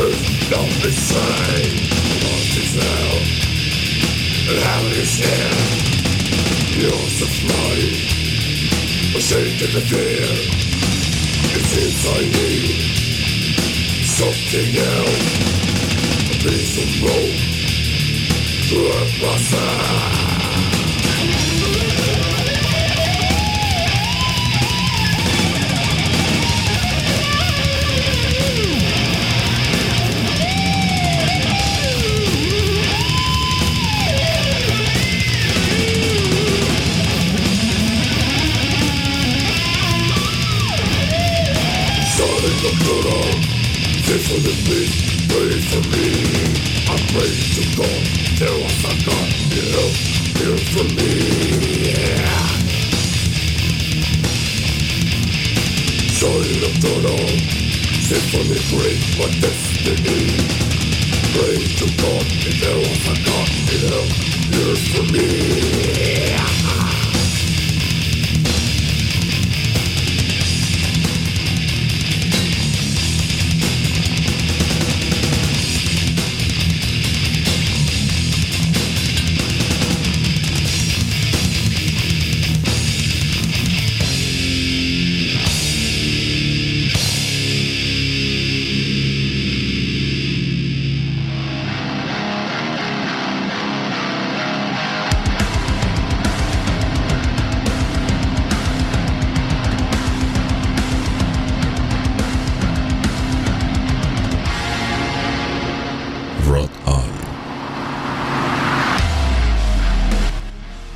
Don't 0.00 0.76
the 0.80 0.90
same 0.90 1.76
What 2.24 2.56
is 2.56 2.72
now 2.74 3.10
And 4.48 4.58
how 4.64 4.80
it 4.86 4.96
is 4.96 5.10
You're 6.74 7.08
so 7.18 7.26
mine 7.44 7.96
A 9.14 9.20
say 9.20 9.44
to 9.58 9.66
the 9.66 9.82
fear 9.82 10.24
It 11.52 11.64
seems 11.68 12.00
I 12.06 12.20
need 12.32 12.80
Something 14.06 14.72
else 14.88 15.28
A 16.30 16.36
piece 16.48 16.76
of 16.80 16.88
rope 17.04 17.40
To 18.70 18.76
myself 19.20 20.29
way 47.20 47.36
to 47.56 47.64
go. 47.76 47.88
There 48.40 48.56
was 48.62 48.80
a 48.80 48.94
God 49.04 49.30
here, 49.52 49.88
here 50.40 50.60
for 50.72 50.86
me. 50.96 51.12
Child 56.16 56.62
of 56.68 56.74
the 56.84 56.94
Lord, 57.06 57.40
symphony 58.08 58.60
great, 58.72 59.02
but 59.18 59.32
destiny. 59.44 60.24
Pray 61.34 61.60
to 61.80 61.86
God, 62.00 62.26
if 62.48 62.56
there 62.62 62.78
was 62.78 63.04
a 63.04 63.16
God 63.28 63.48
here, 63.68 64.06
here 64.54 64.76
for 64.90 65.04
me. 65.12 66.19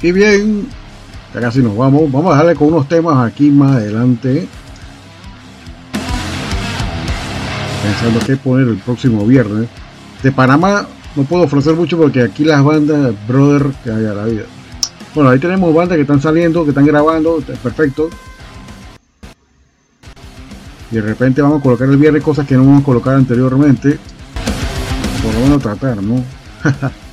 Y 0.05 0.13
bien, 0.13 0.67
ya 1.33 1.41
casi 1.41 1.61
nos 1.61 1.75
vamos. 1.75 2.13
Vamos 2.13 2.27
a 2.27 2.33
dejarle 2.33 2.57
con 2.57 2.69
unos 2.69 2.87
temas 2.87 3.27
aquí 3.27 3.51
más 3.51 3.77
adelante. 3.77 4.47
Pensando 7.83 8.21
qué 8.27 8.37
poner 8.37 8.69
el 8.69 8.77
próximo 8.77 9.25
viernes. 9.25 9.67
De 10.23 10.31
Panamá 10.31 10.87
no 11.17 11.23
puedo 11.23 11.45
ofrecer 11.45 11.73
mucho 11.73 11.97
porque 11.97 12.21
aquí 12.21 12.45
las 12.45 12.63
bandas, 12.63 13.15
brother, 13.27 13.73
que 13.83 13.93
haya 13.93 14.13
la 14.13 14.27
vida. 14.27 14.43
Bueno, 15.15 15.31
ahí 15.31 15.39
tenemos 15.39 15.75
bandas 15.75 15.97
que 15.97 16.03
están 16.03 16.21
saliendo, 16.21 16.65
que 16.65 16.73
están 16.73 16.85
grabando, 16.85 17.39
perfecto. 17.63 18.11
Y 20.91 20.97
de 20.97 21.01
repente 21.01 21.41
vamos 21.41 21.61
a 21.61 21.63
colocar 21.63 21.89
el 21.89 21.97
viernes 21.97 22.23
cosas 22.23 22.47
que 22.47 22.57
no 22.57 22.67
vamos 22.67 22.83
a 22.83 22.85
colocar 22.85 23.15
anteriormente. 23.15 23.99
Por 25.23 25.33
lo 25.33 25.41
menos 25.41 25.63
tratar, 25.63 26.03
¿no? 26.03 26.23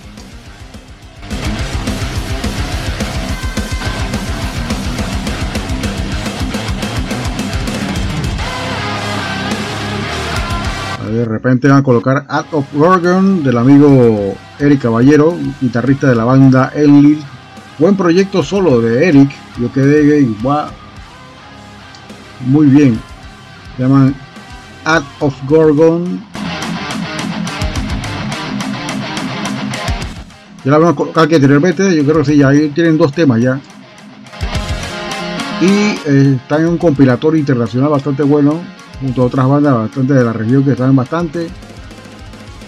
de 11.11 11.25
repente 11.25 11.67
van 11.67 11.77
a 11.77 11.83
colocar 11.83 12.25
Out 12.27 12.47
of 12.51 12.65
Gorgon 12.73 13.43
del 13.43 13.57
amigo 13.57 14.35
Eric 14.59 14.81
Caballero, 14.81 15.37
guitarrista 15.59 16.07
de 16.07 16.15
la 16.15 16.23
banda 16.23 16.71
Enlil. 16.73 17.21
Buen 17.77 17.95
proyecto 17.95 18.43
solo 18.43 18.79
de 18.79 19.07
Eric, 19.07 19.31
yo 19.59 19.71
quedé 19.71 20.19
igual 20.19 20.69
muy 22.45 22.67
bien. 22.67 22.99
Se 23.75 23.83
llaman 23.83 24.15
Out 24.85 25.05
of 25.19 25.35
Gorgon. 25.47 26.21
Ya 30.63 30.71
la 30.71 30.77
vamos 30.77 30.93
a 30.93 30.95
colocar 30.95 31.23
aquí 31.25 31.35
anteriormente, 31.35 31.95
yo 31.95 32.03
creo 32.03 32.19
que 32.19 32.25
sí, 32.25 32.37
ya 32.37 32.49
ahí 32.49 32.69
tienen 32.69 32.97
dos 32.97 33.11
temas 33.11 33.41
ya. 33.41 33.59
Y 35.59 35.65
eh, 36.09 36.37
están 36.41 36.61
en 36.61 36.67
un 36.67 36.77
compilatorio 36.77 37.39
internacional 37.39 37.89
bastante 37.89 38.23
bueno, 38.23 38.61
junto 39.01 39.23
a 39.23 39.25
otras 39.25 39.45
bandas 39.47 39.73
bastante 39.73 40.13
de 40.13 40.23
la 40.23 40.31
región 40.31 40.63
que 40.63 40.71
están 40.71 40.95
bastante 40.95 41.49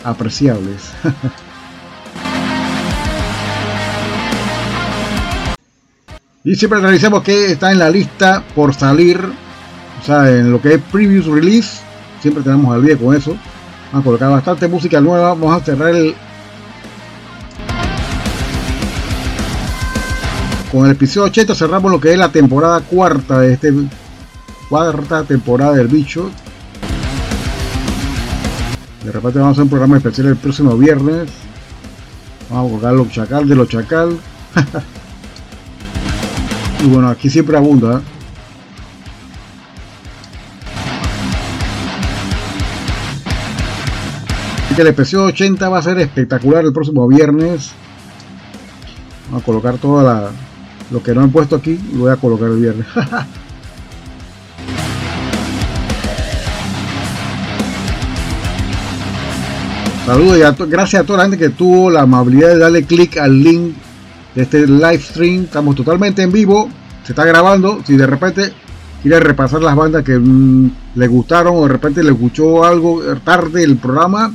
apreciables. 0.04 0.92
y 6.44 6.56
siempre 6.56 6.80
realizamos 6.80 7.22
que 7.24 7.52
está 7.52 7.72
en 7.72 7.78
la 7.80 7.90
lista 7.90 8.44
por 8.56 8.74
salir, 8.74 9.22
o 10.02 10.06
sea, 10.06 10.30
en 10.30 10.52
lo 10.52 10.62
que 10.62 10.74
es 10.74 10.82
previous 10.92 11.28
release, 11.28 11.80
siempre 12.22 12.44
tenemos 12.44 12.76
al 12.76 12.84
día 12.84 12.98
con 12.98 13.16
eso. 13.16 13.38
Vamos 13.92 14.02
a 14.02 14.06
colocar 14.06 14.30
bastante 14.32 14.68
música 14.68 15.00
nueva, 15.00 15.30
vamos 15.30 15.62
a 15.62 15.64
cerrar 15.64 15.96
el 15.96 16.14
con 20.72 20.88
el 20.88 20.94
episodio 20.94 21.28
80 21.28 21.54
cerramos 21.54 21.92
lo 21.92 22.02
que 22.02 22.12
es 22.12 22.18
la 22.18 22.30
temporada 22.30 22.82
cuarta 22.82 23.40
de 23.40 23.54
este 23.54 23.72
cuarta 24.74 25.24
temporada 25.24 25.74
del 25.74 25.88
bicho. 25.88 26.32
De 29.06 29.12
repente 29.12 29.38
vamos 29.38 29.50
a 29.50 29.52
hacer 29.52 29.64
un 29.66 29.70
programa 29.70 29.98
especial 29.98 30.30
el 30.30 30.36
próximo 30.36 30.76
viernes. 30.76 31.30
Vamos 32.50 32.66
a 32.66 32.70
colocar 32.70 32.94
los 32.96 33.12
chacal 33.12 33.48
de 33.48 33.56
los 33.56 33.70
chacal. 33.70 34.18
y 36.84 36.88
bueno, 36.88 37.10
aquí 37.10 37.30
siempre 37.30 37.56
abunda. 37.56 38.02
Así 44.66 44.76
que 44.76 44.82
el 44.82 44.88
episodio 44.88 45.26
80 45.26 45.70
va 45.70 45.78
a 45.78 45.84
ser 45.84 46.00
espectacular 46.00 46.66
el 46.66 46.74
próximo 46.74 47.08
viernes. 47.08 47.74
Vamos 49.28 49.44
a 49.44 49.46
colocar 49.46 49.78
toda 49.78 50.04
la, 50.04 50.32
lo 50.90 51.04
que 51.04 51.14
no 51.14 51.22
han 51.22 51.30
puesto 51.30 51.58
aquí 51.58 51.80
lo 51.94 52.00
voy 52.00 52.12
a 52.12 52.16
colocar 52.16 52.48
el 52.48 52.58
viernes. 52.58 52.88
Saludos 60.06 60.38
y 60.38 60.66
gracias 60.66 61.02
a 61.02 61.06
toda 61.06 61.20
la 61.20 61.24
gente 61.24 61.38
que 61.38 61.50
tuvo 61.50 61.90
la 61.90 62.02
amabilidad 62.02 62.50
de 62.50 62.58
darle 62.58 62.84
clic 62.84 63.16
al 63.18 63.42
link 63.42 63.74
de 64.36 64.42
este 64.44 64.68
live 64.68 65.00
stream. 65.00 65.44
Estamos 65.44 65.76
totalmente 65.76 66.22
en 66.22 66.30
vivo, 66.30 66.68
se 67.06 67.14
está 67.14 67.24
grabando. 67.24 67.82
Si 67.88 67.96
de 67.96 68.06
repente 68.06 68.52
quiere 69.02 69.22
repasar 69.22 69.62
las 69.62 69.78
bandas 69.78 70.04
que 70.04 70.20
mm, 70.20 70.72
le 70.96 71.08
gustaron 71.08 71.56
o 71.56 71.62
de 71.62 71.70
repente 71.70 72.04
le 72.04 72.12
escuchó 72.12 72.66
algo 72.66 73.02
tarde 73.24 73.64
el 73.64 73.78
programa, 73.78 74.34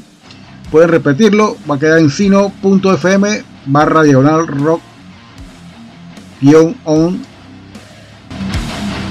pueden 0.71 0.89
repetirlo. 0.89 1.59
Va 1.71 1.75
a 1.75 1.79
quedar 1.79 1.99
en 1.99 2.09
sino.fm 2.09 3.43
barra 3.67 4.03
diagonal 4.05 4.47
rock 4.47 4.81
guion 6.41 6.77
on. 6.85 7.21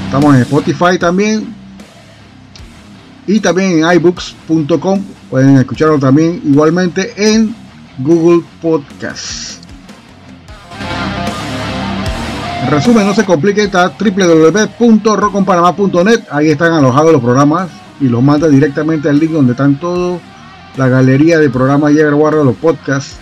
Estamos 0.05 0.33
en 0.33 0.41
Spotify 0.41 0.97
también. 0.99 1.53
Y 3.27 3.41
también 3.41 3.83
en 3.83 3.91
iBooks.com 3.91 5.16
Pueden 5.29 5.57
escucharlo 5.57 5.99
también 5.99 6.41
igualmente 6.45 7.11
en 7.17 7.53
Google 7.99 8.45
Podcast. 8.61 9.61
En 12.63 12.71
resumen, 12.71 13.05
no 13.05 13.13
se 13.13 13.25
complique, 13.25 13.63
está 13.63 13.89
www.roconpanamá.net. 13.89 16.21
Ahí 16.31 16.49
están 16.49 16.71
alojados 16.73 17.11
los 17.11 17.21
programas 17.21 17.69
y 17.99 18.07
los 18.07 18.23
manda 18.23 18.47
directamente 18.47 19.09
al 19.09 19.19
link 19.19 19.31
donde 19.31 19.51
están 19.51 19.77
todos 19.79 20.21
la 20.77 20.87
galería 20.87 21.39
de 21.39 21.49
programas 21.49 21.91
y 21.91 22.01
guarda 22.03 22.41
los 22.43 22.55
podcasts. 22.55 23.17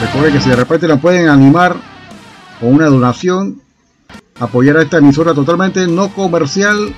Recuerden 0.00 0.32
que 0.32 0.40
si 0.40 0.50
de 0.50 0.56
repente 0.56 0.88
nos 0.88 0.98
pueden 1.00 1.28
animar 1.28 1.76
con 2.60 2.74
una 2.74 2.86
donación, 2.86 3.60
apoyar 4.40 4.78
a 4.78 4.82
esta 4.82 4.98
emisora 4.98 5.34
totalmente 5.34 5.86
no 5.86 6.08
comercial 6.08 6.92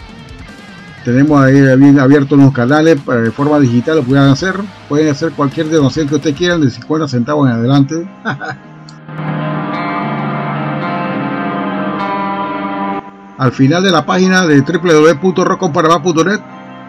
tenemos 1.06 1.40
ahí 1.40 1.56
abiertos 2.00 2.36
unos 2.36 2.52
canales 2.52 3.00
para 3.00 3.20
de 3.20 3.30
forma 3.30 3.60
digital, 3.60 3.98
lo 3.98 4.02
puedan 4.02 4.28
hacer. 4.28 4.56
Pueden 4.88 5.08
hacer 5.08 5.30
cualquier 5.30 5.70
donación 5.70 6.08
que 6.08 6.16
ustedes 6.16 6.34
quieran, 6.34 6.60
de 6.60 6.68
50 6.68 7.06
centavos 7.06 7.48
en 7.48 7.54
adelante. 7.54 8.08
Al 13.38 13.52
final 13.52 13.84
de 13.84 13.92
la 13.92 14.04
página 14.04 14.46
de 14.46 14.62
www.rockconpanamá.net 14.62 16.40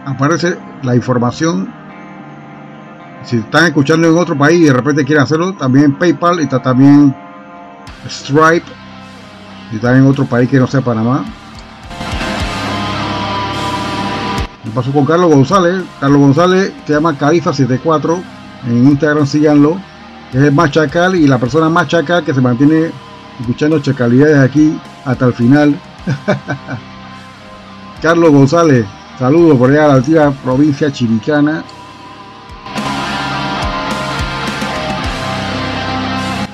aparece 0.06 0.58
la 0.82 0.96
información. 0.96 1.72
Si 3.24 3.38
están 3.38 3.66
escuchando 3.66 4.08
en 4.08 4.18
otro 4.18 4.36
país 4.36 4.62
y 4.62 4.64
de 4.64 4.74
repente 4.74 5.06
quieren 5.06 5.26
hacerlo, 5.26 5.54
también 5.54 5.94
PayPal 5.94 6.40
y 6.40 6.46
está 6.46 6.60
también 6.60 7.16
Stripe. 8.10 8.66
Si 9.70 9.76
están 9.76 9.98
en 9.98 10.08
otro 10.08 10.26
país 10.26 10.50
que 10.50 10.58
no 10.58 10.66
sea 10.66 10.82
Panamá. 10.82 11.24
Pasó 14.78 14.92
con 14.92 15.06
Carlos 15.06 15.34
González. 15.34 15.84
Carlos 16.00 16.20
González 16.20 16.72
se 16.86 16.94
llama 16.94 17.18
Califa74. 17.18 18.22
En 18.68 18.88
Instagram 18.90 19.26
síganlo. 19.26 19.78
Es 20.32 20.36
el 20.36 20.52
más 20.52 20.70
chacal 20.70 21.16
y 21.16 21.26
la 21.26 21.40
persona 21.40 21.68
más 21.68 21.88
chacal 21.88 22.24
que 22.24 22.32
se 22.32 22.42
mantiene 22.42 22.92
escuchando 23.40 23.80
chacalidades 23.80 24.38
aquí 24.38 24.80
hasta 25.04 25.26
el 25.26 25.34
final. 25.34 25.80
Carlos 28.04 28.30
González, 28.30 28.86
saludos 29.18 29.58
por 29.58 29.72
allá 29.72 29.86
a 29.86 29.88
la 29.88 29.94
antigua 29.96 30.32
provincia 30.44 30.92
chiricana. 30.92 31.64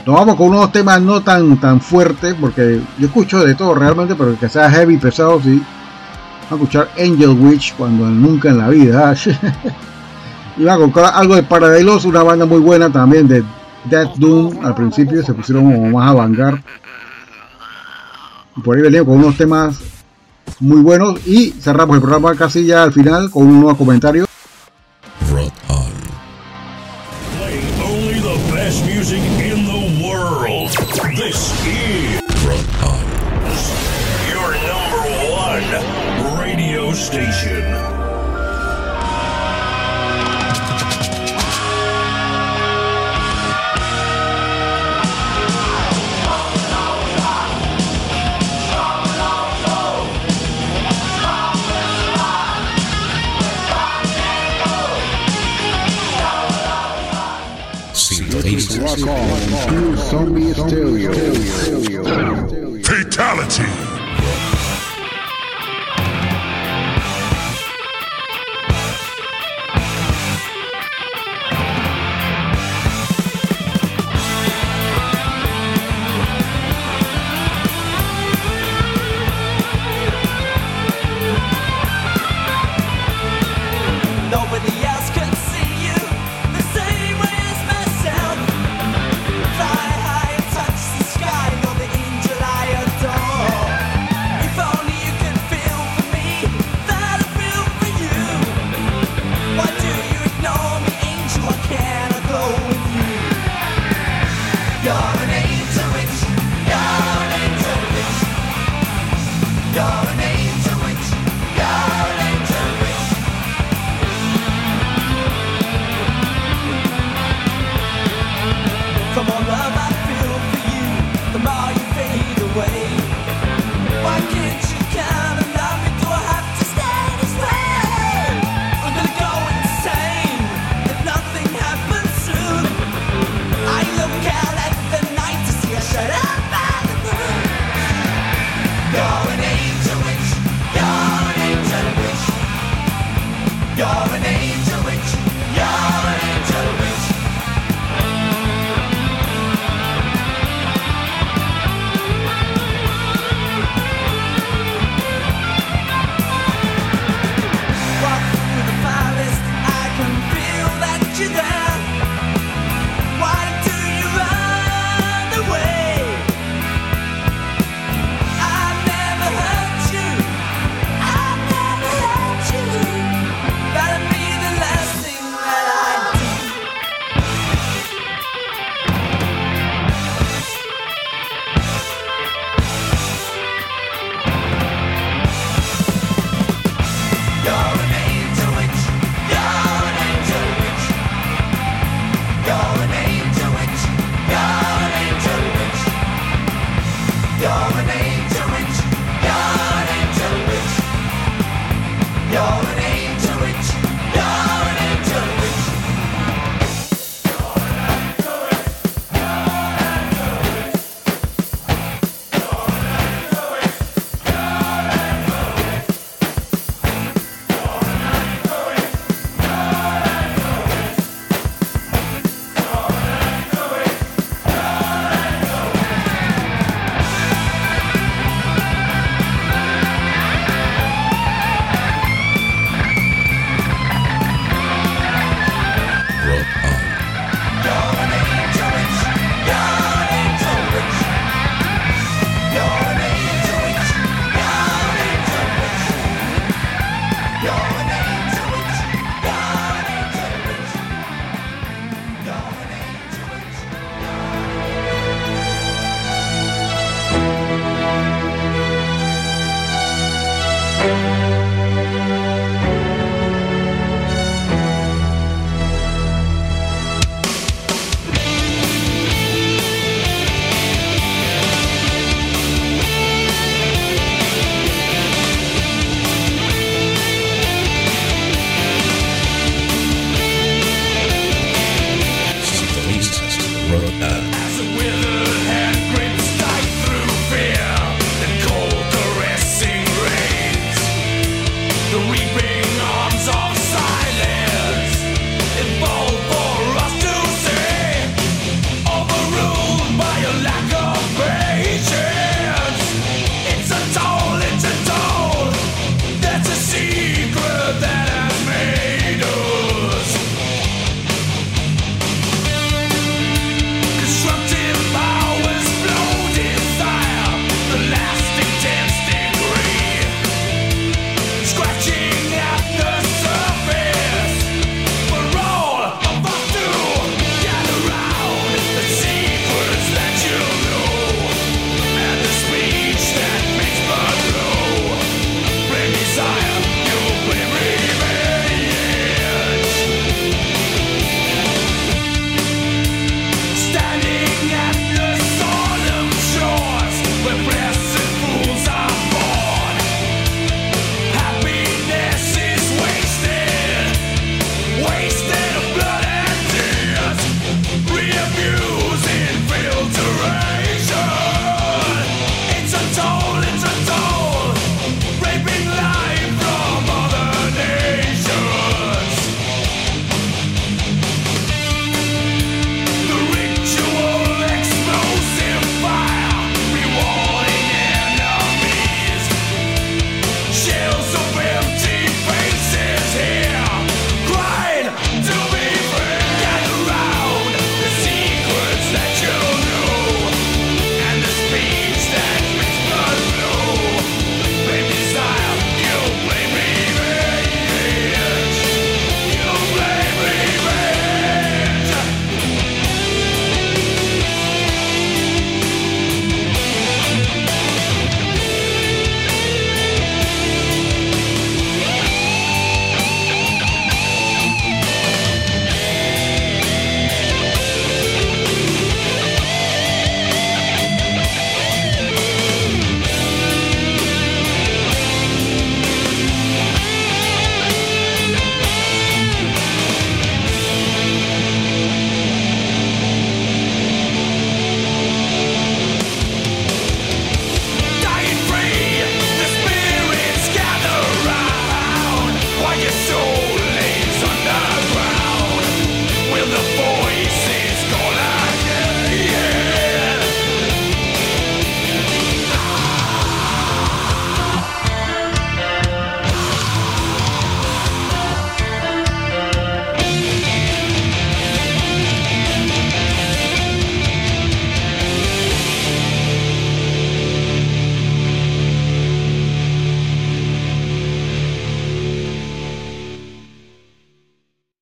Nos 0.06 0.16
vamos 0.16 0.36
con 0.36 0.48
unos 0.48 0.72
temas 0.72 1.02
no 1.02 1.20
tan 1.20 1.58
tan 1.58 1.82
fuertes, 1.82 2.36
porque 2.40 2.80
yo 2.98 3.06
escucho 3.06 3.44
de 3.44 3.54
todo 3.54 3.74
realmente, 3.76 4.16
pero 4.16 4.40
que 4.40 4.48
sea 4.48 4.72
heavy, 4.72 4.96
pesado, 4.96 5.42
sí 5.42 5.62
a 6.54 6.64
escuchar 6.64 6.90
Angel 6.98 7.30
Witch 7.30 7.76
cuando 7.76 8.06
nunca 8.06 8.50
en 8.50 8.58
la 8.58 8.70
vida. 8.70 9.16
Iba 10.58 10.74
a 10.74 10.78
colocar 10.78 11.12
algo 11.16 11.36
de 11.36 11.44
Paradilos, 11.44 12.06
una 12.06 12.24
banda 12.24 12.46
muy 12.46 12.60
buena 12.60 12.92
también 12.92 13.28
de 13.28 13.44
Death 13.86 14.16
Doom. 14.18 14.66
Al 14.66 14.76
principio 14.76 15.24
se 15.24 15.34
pusieron 15.34 15.72
como 15.72 15.90
más 15.90 16.10
a 16.10 16.14
vanguard. 16.14 16.60
Y 18.56 18.62
por 18.62 18.76
ahí 18.76 18.84
venía 18.84 19.04
con 19.04 19.16
unos 19.16 19.36
temas 19.36 19.80
muy 20.60 20.82
buenos. 20.82 21.26
Y 21.28 21.52
cerramos 21.52 21.96
el 21.96 22.02
programa 22.02 22.36
casi 22.36 22.66
ya 22.66 22.84
al 22.84 22.94
final 22.94 23.32
con 23.32 23.48
un 23.48 23.62
nuevo 23.62 23.78
comentario. 23.78 24.26
station. 37.14 37.62
Rock 58.82 59.08
on. 59.08 59.98
Zombie 59.98 60.54
Stereo. 60.54 61.14
Fatality. 62.84 63.93